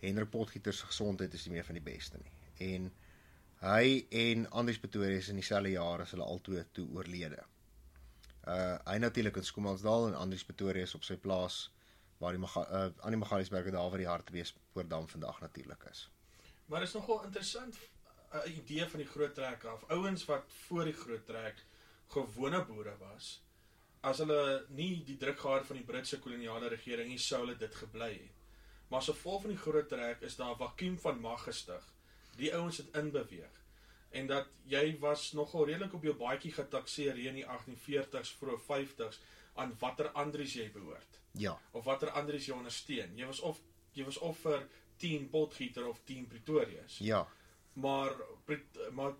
Hendrik 0.00 0.30
Potgieter 0.30 0.72
se 0.72 0.86
gesondheid 0.86 1.34
is 1.34 1.44
nie 1.44 1.54
meer 1.54 1.64
van 1.64 1.78
die 1.78 1.84
beste 1.84 2.18
nie. 2.22 2.32
En 2.72 2.92
hy 3.60 4.06
en 4.10 4.46
Andries 4.50 4.80
Pretorius 4.80 5.28
in 5.28 5.40
dieselfde 5.40 5.70
jaar 5.70 6.00
as 6.00 6.14
hulle 6.16 6.24
altoe 6.24 6.64
toe 6.72 6.86
oorlede. 6.96 7.42
Uh 8.48 8.78
hy 8.88 8.96
natuurlik 8.98 9.36
in 9.36 9.44
Skomansdal 9.44 10.08
en 10.08 10.16
Andries 10.16 10.46
Pretorius 10.48 10.94
op 10.94 11.04
sy 11.04 11.16
plaas 11.16 11.66
waar 12.18 12.36
die 12.36 12.42
uh 12.42 12.86
aan 12.88 13.16
die 13.16 13.20
Magaliesberge 13.20 13.70
daar 13.70 13.90
waar 13.90 14.02
die 14.02 14.08
Hartbeespoortdam 14.08 15.08
vandag 15.08 15.40
natuurlik 15.40 15.84
is. 15.90 16.08
Maar 16.70 16.82
is 16.86 16.92
nogal 16.94 17.24
interessant 17.24 17.74
'n 17.76 18.36
uh, 18.36 18.56
idee 18.56 18.86
van 18.86 19.00
die 19.02 19.08
groot 19.08 19.34
trek 19.34 19.64
af. 19.64 19.84
Ouens 19.88 20.24
wat 20.24 20.44
voor 20.66 20.84
die 20.84 20.98
groot 21.02 21.26
trek 21.26 21.64
gewone 22.06 22.64
boere 22.64 22.96
was. 22.98 23.42
As 24.00 24.18
hulle 24.22 24.66
nie 24.68 25.02
die 25.04 25.16
druk 25.16 25.40
gehad 25.40 25.66
van 25.66 25.76
die 25.76 25.84
Britse 25.84 26.18
koloniale 26.18 26.68
regering 26.68 27.08
nie 27.08 27.18
sou 27.18 27.40
hulle 27.40 27.56
dit 27.56 27.74
gebly 27.74 28.12
het. 28.12 28.36
Maar 28.88 28.98
as 28.98 29.10
gevolg 29.10 29.42
van 29.42 29.50
die 29.50 29.64
groot 29.64 29.88
trek 29.88 30.22
is 30.28 30.36
daar 30.36 30.54
'n 30.54 30.62
vakuum 30.62 30.98
van 30.98 31.20
mag 31.20 31.42
gestig 31.44 31.90
die 32.36 32.54
ouens 32.54 32.76
het 32.76 32.94
inbeweeg 32.96 33.58
en 34.10 34.26
dat 34.26 34.46
jy 34.66 34.98
was 35.02 35.32
nogal 35.32 35.66
redelik 35.66 35.94
op 35.94 36.02
jou 36.06 36.14
baadjie 36.18 36.52
getakseer 36.52 37.14
hier 37.14 37.30
in 37.30 37.42
die 37.42 37.46
1840s 37.46 38.32
vroeg 38.38 38.62
50s 38.66 39.20
aan 39.54 39.74
watter 39.78 40.08
Andries 40.18 40.54
jy 40.54 40.70
behoort. 40.72 41.20
Ja. 41.38 41.58
Of 41.70 41.84
watter 41.84 42.10
Andries 42.10 42.46
jy 42.46 42.54
ondersteun. 42.54 43.16
Jy 43.18 43.26
was 43.26 43.40
of 43.40 43.60
jy 43.92 44.04
was 44.04 44.18
of 44.18 44.38
vir 44.38 44.66
10 45.00 45.28
Potgieter 45.32 45.88
of 45.88 46.00
10 46.08 46.28
Pretorius. 46.30 46.98
Ja. 46.98 47.24
Maar 47.72 48.14
maar 48.92 49.16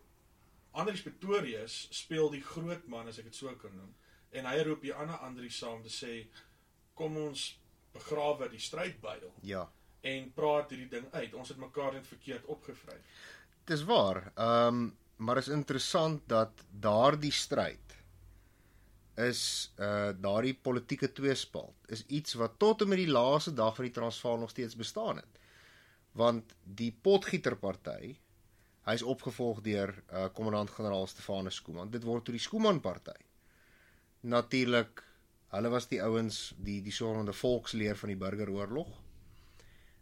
Andries 0.70 1.02
Pretorius 1.02 1.86
speel 1.90 2.30
die 2.30 2.42
groot 2.46 2.86
man 2.86 3.08
as 3.10 3.18
ek 3.18 3.30
dit 3.30 3.34
so 3.34 3.50
kan 3.58 3.74
noem 3.74 3.94
en 4.30 4.46
hy 4.46 4.60
roep 4.62 4.84
die 4.86 4.94
ander 4.94 5.18
Andries 5.26 5.58
saam 5.58 5.82
te 5.82 5.90
sê 5.90 6.14
kom 6.94 7.16
ons 7.18 7.48
begrawe 7.94 8.46
die 8.52 8.62
strydbuil. 8.62 9.32
Ja 9.42 9.64
en 10.00 10.32
praat 10.36 10.72
hierdie 10.72 10.88
ding 10.88 11.06
uit. 11.12 11.34
Ons 11.36 11.52
het 11.52 11.60
mekaar 11.60 11.94
net 11.96 12.08
verkeerd 12.08 12.48
opgevryf. 12.52 13.20
Dis 13.68 13.84
waar. 13.88 14.26
Ehm 14.34 14.66
um, 14.66 14.90
maar 15.20 15.36
is 15.36 15.48
interessant 15.52 16.22
dat 16.32 16.62
daardie 16.80 17.32
stryd 17.32 17.96
is 19.20 19.72
uh 19.76 20.14
daardie 20.16 20.54
politieke 20.54 21.10
tweespalt 21.12 21.90
is 21.92 22.06
iets 22.06 22.38
wat 22.40 22.54
tot 22.56 22.80
en 22.80 22.88
met 22.88 23.02
die 23.02 23.10
laaste 23.10 23.52
dag 23.52 23.74
van 23.76 23.84
die 23.84 23.92
Transvaal 23.92 24.38
nog 24.38 24.50
steeds 24.50 24.76
bestaan 24.76 25.16
het. 25.16 25.39
Want 26.18 26.54
die 26.64 26.90
Potgieterparty, 26.92 28.16
hy's 28.88 29.02
opgevolg 29.02 29.60
deur 29.62 29.94
uh 30.10 30.28
kommandant-generaal 30.34 31.06
Stefanus 31.06 31.60
Skooman. 31.60 31.90
Dit 31.90 32.04
word 32.08 32.24
toe 32.24 32.34
die 32.34 32.42
Skooman 32.42 32.80
party. 32.80 33.16
Natuurlik, 34.20 35.04
hulle 35.54 35.70
was 35.70 35.86
die 35.90 36.02
ouens 36.02 36.50
die 36.58 36.80
die 36.82 36.94
sogenaamde 36.94 37.32
volksleer 37.36 37.96
van 37.96 38.12
die 38.12 38.18
burgeroorlog 38.18 38.90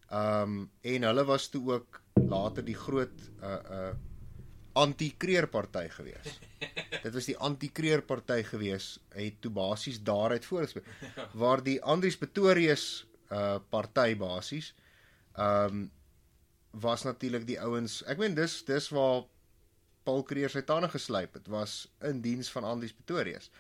Ehm 0.09 0.43
um, 0.43 0.71
en 0.81 1.03
hulle 1.05 1.25
was 1.29 1.49
toe 1.53 1.73
ook 1.73 2.01
later 2.29 2.65
die 2.65 2.77
groot 2.77 3.25
uh 3.43 3.59
uh 3.79 3.91
anti-kreerparty 4.79 5.89
gewees. 5.91 6.39
Dit 7.05 7.13
was 7.15 7.27
die 7.27 7.37
anti-kreerparty 7.37 8.43
gewees. 8.47 8.87
Hy 9.11 9.25
het 9.25 9.41
toe 9.43 9.51
basies 9.51 9.99
daaruit 10.07 10.45
voorgespeel 10.47 10.85
waar 11.33 11.63
die 11.65 11.81
Andries 11.83 12.17
Pretorius 12.17 12.87
uh 13.29 13.59
party 13.69 14.17
basies 14.17 14.73
ehm 15.37 15.77
um, 15.77 15.87
was 16.71 17.03
natuurlik 17.03 17.47
die 17.47 17.61
ouens. 17.61 18.03
Ek 18.07 18.19
meen 18.19 18.35
dis 18.35 18.61
dis 18.65 18.89
waar 18.95 19.25
Paul 20.09 20.23
Kreer 20.25 20.53
sy 20.53 20.63
tande 20.65 20.89
geslyp 20.93 21.35
het 21.37 21.49
was 21.53 21.83
in 22.05 22.23
diens 22.25 22.51
van 22.55 22.65
Andries 22.65 22.95
Pretorius. 22.97 23.51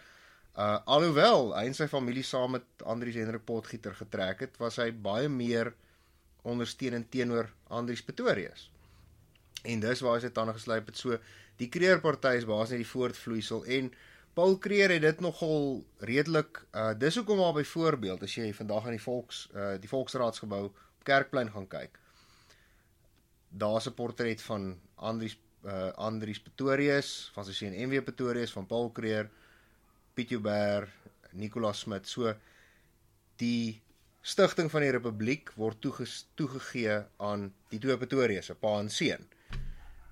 Uh 0.58 0.78
alhoewel 0.90 1.52
hy 1.56 1.66
en 1.68 1.76
sy 1.76 1.86
familie 1.90 2.24
saam 2.26 2.56
met 2.56 2.84
Andries 2.84 3.18
Hendrik 3.20 3.44
Potgieter 3.46 3.94
getrek 3.94 4.46
het, 4.46 4.56
was 4.58 4.78
hy 4.80 4.90
baie 4.92 5.28
meer 5.28 5.74
ondersteunend 6.48 7.10
teenoor 7.12 7.50
Andries 7.68 8.02
Pretorius. 8.02 8.68
En 9.68 9.80
dis 9.82 10.02
waar 10.04 10.16
hy 10.16 10.24
sy 10.24 10.32
tande 10.34 10.54
geslyp 10.56 10.88
het. 10.90 10.98
So 10.98 11.18
die 11.60 11.68
Kreer 11.68 12.00
party 12.00 12.36
is 12.40 12.48
basies 12.48 12.82
die 12.82 12.92
voortvloeisel 12.92 13.64
en 13.78 13.92
Paul 14.38 14.58
Kreer 14.62 14.92
het 14.94 15.02
dit 15.02 15.20
nogal 15.24 15.82
redelik 16.06 16.62
uh 16.72 16.92
dis 16.94 17.16
hoekom 17.18 17.40
maar 17.42 17.56
byvoorbeeld 17.56 18.22
as 18.22 18.36
jy 18.38 18.52
vandag 18.54 18.86
aan 18.86 18.94
die 18.96 19.02
volks 19.02 19.48
uh 19.54 19.72
die 19.82 19.90
volksraadsgebou 19.90 20.68
op 20.70 21.08
Kerkplein 21.08 21.50
gaan 21.50 21.66
kyk. 21.68 21.98
Daar's 23.48 23.88
'n 23.88 23.94
portret 23.94 24.42
van 24.42 24.80
Andries 24.94 25.38
uh 25.64 25.90
Andries 25.96 26.40
Pretorius, 26.40 27.30
van 27.34 27.44
sy 27.44 27.52
seun 27.52 27.74
MW 27.74 28.02
Pretorius, 28.02 28.52
van 28.52 28.66
Paul 28.66 28.90
Kreer, 28.94 29.30
Piet 30.14 30.30
Joubert, 30.30 30.88
Nicolas 31.32 31.80
Smit. 31.80 32.06
So 32.06 32.34
die 33.36 33.80
stigting 34.22 34.70
van 34.70 34.84
die 34.84 34.92
republiek 34.94 35.52
word 35.56 35.80
toegegee 36.34 37.02
aan 37.16 37.48
die 37.70 37.78
twee 37.78 37.96
Pretorius, 37.96 38.50
'n 38.50 38.60
pa 38.60 38.78
en 38.80 38.90
seun. 38.90 39.26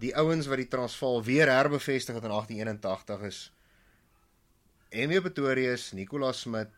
Die 0.01 0.15
ouens 0.17 0.47
wat 0.47 0.61
die 0.61 0.69
Transvaal 0.69 1.23
weer 1.25 1.49
herbevestig 1.49 2.15
het 2.15 2.25
in 2.25 2.31
1881 2.31 3.23
is 3.23 3.53
Emile 4.91 5.21
Pretorius, 5.21 5.93
Nicolas 5.93 6.41
Smit, 6.41 6.69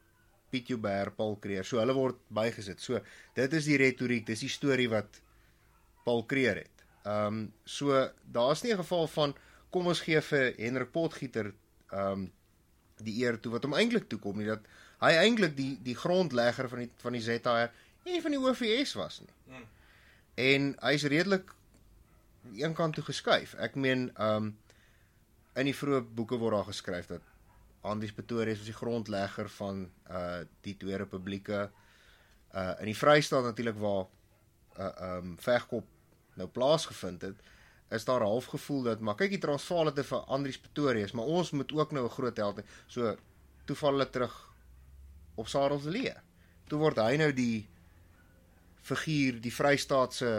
Piet 0.51 0.69
Joubert, 0.69 1.17
Paul 1.17 1.37
Creer. 1.39 1.65
So 1.65 1.79
hulle 1.79 1.95
word 1.95 2.17
bygesit. 2.29 2.81
So 2.81 3.01
dit 3.35 3.53
is 3.53 3.65
die 3.69 3.77
retoriek, 3.77 4.27
dis 4.27 4.41
die 4.41 4.53
storie 4.53 4.89
wat 4.89 5.21
Paul 6.09 6.25
Creer 6.27 6.63
het. 6.65 6.85
Ehm 7.05 7.27
um, 7.27 7.53
so 7.65 8.09
daar's 8.25 8.63
nie 8.63 8.73
'n 8.73 8.83
geval 8.83 9.07
van 9.07 9.37
kom 9.71 9.87
ons 9.87 10.01
gee 10.01 10.21
vir 10.21 10.53
Hendrik 10.57 10.91
Potgieter 10.91 11.53
ehm 11.91 12.13
um, 12.13 12.33
die 12.99 13.21
eer 13.23 13.41
toe 13.41 13.53
wat 13.53 13.63
hom 13.63 13.75
eintlik 13.79 14.09
toe 14.09 14.19
kom 14.19 14.39
nie 14.39 14.49
dat 14.49 14.65
hy 15.03 15.13
eintlik 15.23 15.57
die 15.57 15.79
die 15.83 15.97
grondlegger 15.97 16.69
van 16.69 16.79
die 16.85 16.91
van 17.03 17.13
die 17.13 17.23
ZHR 17.23 17.71
en 18.09 18.23
van 18.23 18.35
die 18.35 18.41
OVS 18.41 18.95
was 18.99 19.21
nie. 19.21 19.35
Hmm. 19.47 19.67
En 20.35 20.71
hy's 20.81 21.05
redelik 21.13 21.55
een 22.57 22.75
kant 22.75 22.95
toe 22.95 23.05
geskuif. 23.05 23.55
Ek 23.55 23.75
meen 23.75 24.09
um 24.19 24.57
in 25.59 25.67
die 25.67 25.77
vroeë 25.77 26.05
boeke 26.15 26.39
word 26.39 26.55
daar 26.55 26.71
geskryf 26.71 27.11
dat 27.11 27.23
Andries 27.81 28.15
Pretorius 28.15 28.59
was 28.59 28.71
die 28.71 28.81
grondlegger 28.81 29.51
van 29.59 29.85
uh 30.11 30.41
die 30.67 30.77
twee 30.77 30.97
republieke 30.97 31.69
uh 32.55 32.75
in 32.81 32.91
die 32.91 32.97
Vrystaat 32.97 33.45
natuurlik 33.45 33.79
waar 33.79 34.07
uh 34.79 35.17
um 35.19 35.37
vegkop 35.43 35.87
nou 36.39 36.49
plaasgevind 36.49 37.23
het 37.27 37.47
is 37.97 38.05
daar 38.05 38.23
half 38.25 38.51
gevoel 38.53 38.83
dat 38.87 39.01
maar 39.01 39.17
kyk 39.19 39.37
die 39.37 39.43
Transvaal 39.43 39.91
het 39.91 40.01
vir 40.07 40.27
Andries 40.37 40.61
Pretorius 40.61 41.15
maar 41.17 41.31
ons 41.39 41.51
moet 41.57 41.73
ook 41.73 41.93
nou 41.97 42.05
'n 42.05 42.17
groot 42.17 42.37
held 42.37 42.63
so 42.87 43.17
toeval 43.69 43.99
hulle 43.99 44.11
terug 44.11 44.49
op 45.39 45.49
Sarelslee. 45.49 46.15
Toe 46.69 46.81
word 46.81 46.99
hy 47.01 47.19
nou 47.21 47.31
die 47.37 47.69
figuur, 48.89 49.39
die 49.45 49.53
Vrystaatse 49.55 50.33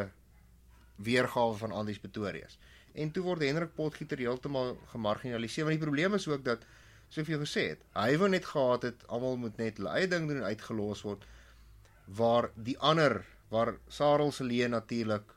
weergawe 1.06 1.56
van 1.62 1.76
Andries 1.76 2.02
Pretorius. 2.04 2.58
En 2.94 3.14
toe 3.16 3.24
word 3.24 3.46
Hendrik 3.46 3.76
Potgieter 3.78 4.20
heeltemal 4.20 4.76
gemarginaliseer. 4.92 5.68
Want 5.68 5.78
die 5.78 5.86
probleem 5.86 6.18
is 6.18 6.28
ook 6.28 6.44
dat 6.46 6.66
soos 7.10 7.30
jy 7.30 7.40
gesê 7.42 7.66
het, 7.72 7.86
hy 7.98 8.18
wou 8.22 8.30
net 8.30 8.46
gehad 8.46 8.84
het 8.86 9.06
almal 9.10 9.40
moet 9.42 9.58
net 9.58 9.80
hulle 9.80 9.94
eie 9.98 10.10
ding 10.10 10.28
doen 10.30 10.44
en 10.44 10.52
uitgelos 10.52 11.02
word 11.08 11.24
waar 12.20 12.50
die 12.54 12.76
ander 12.86 13.24
waar 13.50 13.78
Sarelslee 13.90 14.68
natuurlik 14.70 15.34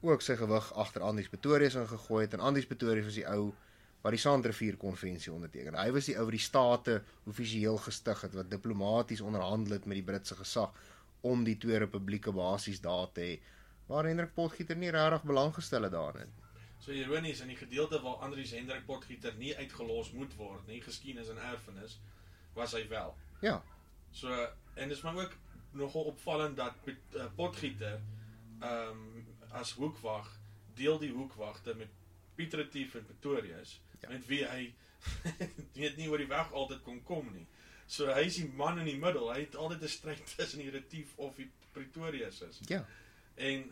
ook 0.00 0.22
sy 0.24 0.36
gewig 0.40 0.72
agter 0.80 1.04
Andries 1.04 1.28
Pretorius 1.28 1.76
ingegooi 1.76 2.24
het 2.24 2.36
en 2.36 2.44
Andries 2.48 2.68
Pretorius 2.68 3.08
was 3.10 3.18
die 3.18 3.26
ou 3.28 3.50
wat 4.00 4.14
die 4.16 4.20
Sandrivier 4.20 4.78
konvensie 4.80 5.32
onderteken. 5.32 5.76
Hy 5.76 5.90
was 5.92 6.06
die 6.08 6.16
ou 6.16 6.24
wat 6.24 6.36
die 6.36 6.44
state 6.44 7.00
offisieel 7.28 7.76
gestig 7.84 8.22
het 8.24 8.36
wat 8.38 8.50
diplomaties 8.50 9.20
onderhandel 9.20 9.76
het 9.76 9.88
met 9.90 10.00
die 10.00 10.06
Britse 10.06 10.38
gesag 10.38 10.72
om 11.20 11.44
die 11.44 11.58
twee 11.60 11.82
republieke 11.82 12.32
basies 12.32 12.80
daar 12.80 13.10
te 13.12 13.26
hê 13.26 13.34
waar 13.90 14.06
Hendrik 14.06 14.32
Potgieter 14.34 14.78
nie 14.78 14.92
regtig 14.94 15.26
belang 15.26 15.52
gestel 15.54 15.82
het 15.82 15.92
daarin. 15.92 16.30
So 16.80 16.94
ironies 16.96 17.42
in 17.44 17.50
die 17.52 17.58
gedeelte 17.58 18.00
waar 18.00 18.22
Andries 18.24 18.54
Hendrik 18.56 18.86
Potgieter 18.86 19.34
nie 19.36 19.52
uitgelos 19.56 20.14
moet 20.16 20.32
word 20.38 20.64
nie, 20.70 20.80
geskiedenis 20.80 21.28
en 21.28 21.42
erfenis, 21.50 21.98
was 22.54 22.72
hy 22.72 22.86
wel. 22.88 23.12
Ja, 23.42 23.58
So 24.12 24.48
en 24.74 24.88
dis 24.88 25.00
maar 25.00 25.16
ook 25.16 25.32
nogal 25.70 26.02
opvallend 26.02 26.56
dat 26.56 26.72
uh, 26.84 27.24
Potgieter 27.34 28.00
ehm 28.60 28.88
um, 28.88 29.29
as 29.52 29.72
hoekwag 29.72 30.38
deel 30.74 30.98
die 30.98 31.10
hoekwagte 31.12 31.74
met 31.74 31.88
Piet 32.36 32.54
Retief 32.54 32.94
en 32.94 33.04
Pretorius 33.06 33.80
Ja. 34.00 34.08
ja. 34.08 34.08
met 34.16 34.26
wie 34.26 34.44
hy 34.46 34.74
weet 35.74 35.96
nie 35.96 36.08
oor 36.08 36.18
die 36.18 36.28
weg 36.28 36.52
altyd 36.52 36.82
kon 36.82 37.02
kom 37.02 37.32
nie. 37.32 37.46
So 37.86 38.06
hy 38.14 38.20
is 38.26 38.36
die 38.36 38.48
man 38.54 38.78
in 38.78 38.84
die 38.84 38.98
middel. 38.98 39.32
Hy 39.32 39.40
het 39.40 39.56
altyd 39.56 39.82
'n 39.82 39.88
stryd 39.88 40.26
tussen 40.36 40.58
die 40.60 40.70
Retief 40.70 41.12
of 41.18 41.36
die 41.36 41.50
Pretorius 41.72 42.40
is. 42.42 42.60
ja, 42.68 42.84
En 43.36 43.70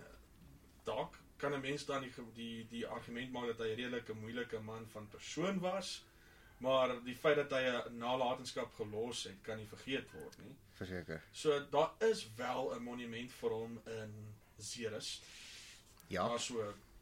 dalk 0.85 1.19
kan 1.37 1.53
'n 1.55 1.61
mens 1.61 1.85
dan 1.85 2.03
die 2.03 2.13
die 2.35 2.67
die 2.71 2.87
argument 2.87 3.33
maak 3.33 3.47
dat 3.47 3.59
hy 3.59 3.75
redelik 3.75 4.09
'n 4.09 4.21
moeilike 4.21 4.59
man 4.61 4.87
van 4.93 5.09
persoon 5.09 5.59
was, 5.61 6.05
maar 6.59 7.05
die 7.05 7.15
feit 7.17 7.37
dat 7.37 7.51
hy 7.51 7.63
'n 7.69 7.99
nalatenskap 7.99 8.73
gelos 8.75 9.25
het, 9.25 9.37
kan 9.43 9.57
nie 9.57 9.67
vergeet 9.67 10.11
word 10.13 10.39
nie. 10.39 10.57
verseker. 10.73 11.23
So 11.33 11.67
daar 11.71 11.91
is 12.01 12.27
wel 12.37 12.75
'n 12.75 12.83
monument 12.83 13.33
vir 13.33 13.51
hom 13.51 13.81
in 13.87 14.35
Ceres. 14.59 15.21
Ja, 16.09 16.29
Daar 16.29 16.41
so 16.41 16.61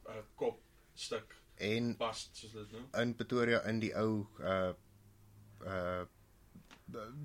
'n 0.09 0.23
kop 0.35 0.61
stuk 0.95 1.37
en 1.57 1.97
bast 1.97 2.37
soos 2.37 2.53
dit 2.53 2.73
noem. 2.73 2.89
in 3.03 3.15
Pretoria 3.15 3.61
in 3.65 3.79
die 3.81 3.95
ou 3.97 4.27
uh 4.41 4.73
uh 5.65 6.05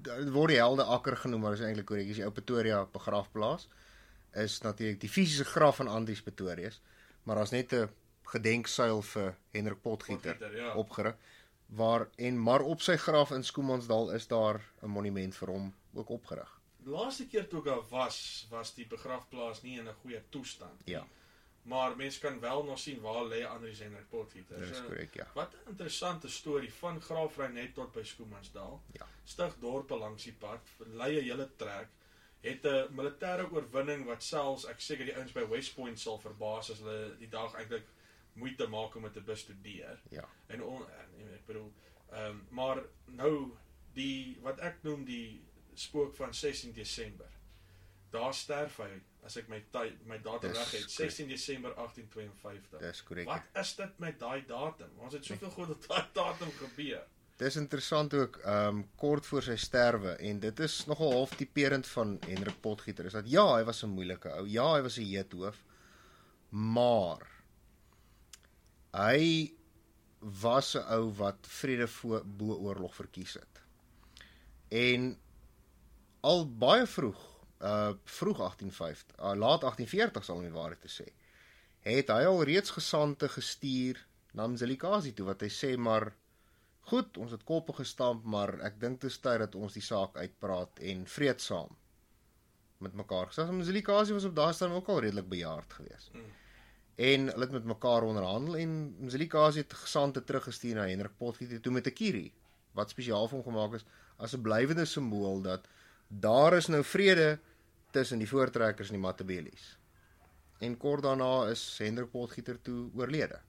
dit 0.02 0.30
word 0.34 0.50
die 0.50 0.58
helde 0.58 0.84
akker 0.84 1.18
genoem, 1.18 1.42
maar 1.42 1.54
is 1.54 1.60
eintlik 1.62 1.86
korrek, 1.86 2.08
is 2.08 2.16
die 2.16 2.26
ou 2.26 2.32
Pretoria 2.32 2.86
begrafplaas 2.86 3.68
is 4.34 4.62
natuurlik 4.64 5.00
die 5.02 5.10
fisiese 5.10 5.46
graf 5.46 5.76
van 5.76 5.88
Andries 5.88 6.22
Pretorius, 6.22 6.82
maar 7.24 7.36
daar's 7.36 7.52
net 7.52 7.74
'n 7.74 7.90
gedenksuil 8.24 9.02
vir 9.02 9.36
Hendrik 9.52 9.82
Potgieter 9.82 10.38
Potgieter, 10.38 10.58
ja. 10.58 10.74
opgerig 10.76 11.16
waar 11.68 12.08
en 12.18 12.40
maar 12.44 12.62
op 12.62 12.82
sy 12.82 12.96
graf 12.98 13.32
in 13.32 13.44
Skoemansdal 13.44 14.12
is 14.12 14.28
daar 14.28 14.62
'n 14.82 14.88
monument 14.90 15.36
vir 15.36 15.48
hom 15.50 15.74
ook 15.94 16.10
opgerig. 16.10 16.60
Die 16.78 16.90
laaste 16.94 17.28
keer 17.28 17.48
toe 17.48 17.60
ek 17.60 17.66
daar 17.66 17.90
was, 17.90 18.48
was 18.50 18.74
die 18.74 18.88
begrafplaas 18.88 19.62
nie 19.62 19.78
in 19.80 19.88
'n 19.88 19.94
goeie 20.02 20.22
toestand 20.30 20.86
nie. 20.86 20.96
Ja. 20.96 21.06
Maar 21.62 21.96
mense 21.96 22.20
kan 22.20 22.40
wel 22.40 22.64
nog 22.64 22.80
sien 22.80 23.02
waar 23.02 23.26
lê 23.26 23.44
Andries 23.46 23.80
Hendrik 23.80 24.10
Potgieter. 24.10 24.60
Dit 24.60 24.70
is 24.70 24.78
So, 24.78 24.84
korrek, 24.84 25.14
ja. 25.14 25.28
Wat 25.34 25.54
'n 25.54 25.70
interessante 25.70 26.30
storie 26.30 26.74
van 26.74 27.02
Graafreinet 27.02 27.74
tot 27.74 27.92
by 27.92 28.04
Skoemansdal. 28.04 28.82
Ja. 28.92 29.08
Stig 29.24 29.56
dorpe 29.60 29.98
langs 29.98 30.24
die 30.24 30.34
pad, 30.34 30.60
lei 30.78 31.20
'n 31.20 31.24
hele 31.24 31.50
trek. 31.56 31.88
Het 32.40 32.64
'n 32.66 32.88
militêre 32.96 33.52
oorwinning 33.52 34.06
wat 34.06 34.24
selfs 34.24 34.66
ek 34.66 34.80
seker 34.80 35.06
die 35.06 35.16
ouens 35.16 35.32
by 35.32 35.48
West 35.48 35.76
Point 35.76 36.00
sal 36.00 36.20
verbaas 36.20 36.72
as 36.72 36.78
hulle 36.78 37.16
die 37.18 37.30
dag 37.30 37.54
eintlik 37.54 37.86
moeite 38.34 38.68
maak 38.68 38.96
om 38.96 39.04
dit 39.04 39.14
te 39.14 39.22
bestudeer. 39.22 40.00
Ja. 40.10 40.30
En 40.48 40.64
on, 40.64 40.86
nee, 41.18 41.34
ek 41.34 41.46
bedoel, 41.46 41.74
ehm 42.12 42.26
um, 42.30 42.48
maar 42.50 42.84
nou 43.06 43.52
die 43.94 44.38
wat 44.42 44.60
ek 44.60 44.84
noem 44.84 45.06
die 45.06 45.42
spook 45.74 46.16
van 46.16 46.34
16 46.34 46.74
Desember. 46.74 47.30
Daar 48.12 48.34
sterf 48.34 48.78
hy 48.84 48.92
as 49.24 49.38
ek 49.38 49.48
my 49.52 49.62
tyd 49.72 50.02
my 50.10 50.18
datum 50.18 50.52
reg 50.52 50.72
het, 50.74 50.88
korrek. 50.90 51.14
16 51.14 51.28
Desember 51.32 51.74
1852. 51.78 52.80
Dis 52.82 53.04
korrek. 53.08 53.30
Wat 53.30 53.64
is 53.64 53.74
dit 53.78 54.00
met 54.04 54.20
daai 54.20 54.44
datum? 54.50 54.92
Ons 54.98 55.14
het 55.14 55.26
soveel 55.26 55.54
goed 55.56 55.74
op 55.76 55.88
daai 55.88 56.06
datum 56.14 56.52
gebeur. 56.60 57.04
Dis 57.42 57.58
interessant 57.58 58.14
ook 58.14 58.38
ehm 58.44 58.68
um, 58.68 58.82
kort 59.02 59.26
voor 59.26 59.42
sy 59.42 59.56
sterwe 59.58 60.12
en 60.30 60.40
dit 60.40 60.60
is 60.60 60.76
nogal 60.86 61.14
half 61.16 61.32
tipeerend 61.36 61.88
van 61.88 62.18
Hendrik 62.28 62.60
Potgieter 62.62 63.08
is 63.10 63.18
dat 63.18 63.30
ja, 63.30 63.46
hy 63.56 63.64
was 63.64 63.84
'n 63.84 63.96
moeilike 63.96 64.30
ou. 64.30 64.46
Ja, 64.48 64.74
hy 64.76 64.82
was 64.82 64.98
'n 64.98 65.08
heethoof. 65.10 65.64
Maar 66.50 67.26
hy 68.92 69.54
was 70.20 70.76
'n 70.76 70.86
ou 70.98 71.14
wat 71.18 71.48
vrede 71.48 71.88
voor 71.88 72.26
bo 72.26 72.54
oorlog 72.56 72.96
verkies 72.96 73.34
het. 73.34 73.62
En 74.70 75.20
al 76.20 76.46
baie 76.58 76.86
vroeg, 76.86 77.31
uh 77.62 77.92
vroeg 78.04 78.38
1850, 78.38 79.18
uh, 79.20 79.34
laat 79.36 79.62
1840 79.62 80.26
sal 80.26 80.36
om 80.36 80.48
die 80.48 80.56
waarheid 80.56 80.82
te 80.82 80.90
sê, 80.90 81.08
het 81.86 82.10
hy 82.10 82.24
al 82.26 82.44
reeds 82.44 82.74
gesante 82.78 83.30
gestuur 83.30 84.02
na 84.34 84.48
Mzilikazi 84.48 85.14
toe 85.14 85.26
wat 85.26 85.42
hy 85.42 85.50
sê 85.50 85.78
maar 85.78 86.12
Goed, 86.90 87.18
ons 87.22 87.32
het 87.32 87.44
koppe 87.46 87.76
gestamp, 87.78 88.24
maar 88.26 88.56
ek 88.66 88.80
dink 88.82 89.04
dit 89.04 89.12
is 89.12 89.20
tyd 89.22 89.40
dat 89.44 89.56
ons 89.56 89.76
die 89.78 89.84
saak 89.86 90.16
uitpraat 90.18 90.82
en 90.92 91.04
vreedsaam 91.08 91.70
met 92.82 92.96
mekaar 92.98 93.30
gesels. 93.30 93.52
Mzilikazi 93.54 94.16
was 94.18 94.26
op 94.26 94.36
daardie 94.36 94.58
stadium 94.58 94.80
ook 94.80 94.90
al 94.90 95.02
redelik 95.06 95.28
bejaard 95.30 95.74
geweest. 95.74 96.10
Mm. 96.14 96.32
En 96.96 97.28
hulle 97.32 97.46
het 97.46 97.52
met 97.52 97.70
mekaar 97.70 98.04
onderhandel 98.04 98.58
en 98.58 98.74
Mzilikazi 99.06 99.62
het 99.64 99.74
gesante 99.74 100.24
teruggestuur 100.24 100.76
na 100.76 100.88
Hendrik 100.90 101.14
Potgieter 101.18 101.62
toe 101.62 101.72
met 101.72 101.88
'n 101.88 101.94
kierie 101.94 102.34
wat 102.74 102.90
spesiaal 102.90 103.28
vir 103.28 103.38
hom 103.38 103.46
gemaak 103.46 103.74
is 103.80 103.86
as 104.18 104.34
'n 104.34 104.42
blywende 104.42 104.86
simbool 104.86 105.42
dat 105.42 105.68
daar 106.08 106.54
is 106.54 106.68
nou 106.68 106.84
vrede 106.84 107.40
tussen 107.92 108.20
die 108.20 108.28
voortrekkers 108.30 108.88
en 108.92 108.94
die 108.98 109.04
Matabele's. 109.04 109.78
En 110.60 110.78
kort 110.78 111.04
daarna 111.04 111.48
is 111.50 111.64
Hendrik 111.82 112.12
Potgieter 112.12 112.62
toe 112.62 112.90
oorlede. 112.96 113.40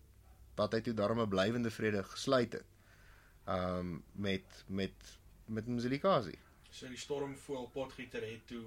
Wat 0.56 0.72
hy 0.72 0.80
toe 0.80 0.94
daarmee 0.94 1.24
'n 1.24 1.28
blywende 1.28 1.70
vrede 1.70 2.02
gesluit 2.04 2.52
het 2.52 2.64
um 3.48 4.02
met 4.12 4.64
met 4.66 5.18
met 5.46 5.66
Mzilikazi. 5.66 6.38
So 6.70 6.86
die 6.88 6.96
stormvoël 6.96 7.66
Potgieter 7.72 8.22
het 8.22 8.46
toe 8.46 8.64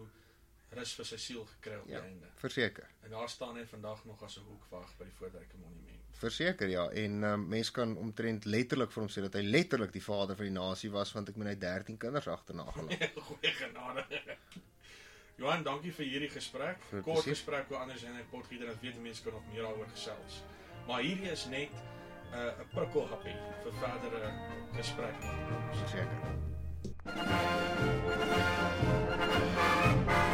rus 0.75 0.93
vir 0.93 1.05
sy 1.05 1.17
siel 1.17 1.45
gekry 1.45 1.75
op 1.75 1.87
Ja. 1.87 1.99
die 2.01 2.09
einde. 2.09 2.25
Verseker. 2.35 2.87
En 3.03 3.09
daar 3.09 3.29
staan 3.29 3.55
hy 3.55 3.65
vandag 3.65 4.05
nog 4.05 4.23
as 4.23 4.37
'n 4.37 4.41
hoekwag 4.47 4.97
by 4.97 5.03
die 5.03 5.13
Voortryke 5.13 5.57
Monument. 5.57 6.01
Verseker 6.11 6.67
ja 6.67 6.89
en 6.89 7.23
um, 7.23 7.47
mense 7.47 7.71
kan 7.71 7.97
omtrent 7.97 8.45
letterlik 8.45 8.91
vir 8.91 9.01
hom 9.03 9.09
sê 9.11 9.21
dat 9.21 9.33
hy 9.33 9.41
letterlik 9.41 9.91
die 9.93 10.03
vader 10.03 10.35
van 10.35 10.45
die 10.45 10.53
nasie 10.53 10.91
was 10.91 11.11
want 11.13 11.29
ek 11.29 11.35
meen 11.35 11.47
hy 11.47 11.53
het 11.53 11.61
13 11.61 11.97
kinders 11.97 12.27
agterna 12.27 12.71
gelaat. 12.71 13.11
Goeie 13.27 13.51
genade. 13.51 14.05
Johan, 15.35 15.63
dankie 15.63 15.91
vir 15.91 16.05
hierdie 16.05 16.29
gesprek. 16.31 16.77
Goed, 16.89 17.03
Kort 17.03 17.23
precies. 17.23 17.39
gesprek 17.39 17.71
oor 17.71 17.77
anders 17.83 18.03
en 18.03 18.15
potgieter 18.31 18.67
dat 18.71 18.79
weet 18.81 19.01
mense 19.01 19.23
kan 19.23 19.33
nog 19.33 19.43
meer 19.51 19.61
daaroor 19.67 19.87
gesels. 19.91 20.43
Maar 20.87 21.01
hierdie 21.01 21.31
is 21.31 21.45
net 21.45 21.71
'n 21.71 22.37
uh, 22.37 22.59
'n 22.59 22.67
prikkelhappie 22.73 23.35
vir 23.63 23.73
verdere 23.83 24.31
gesprekke. 24.75 25.27
Seker. 25.85 26.07
Thank 29.15 30.09
you. 30.09 30.24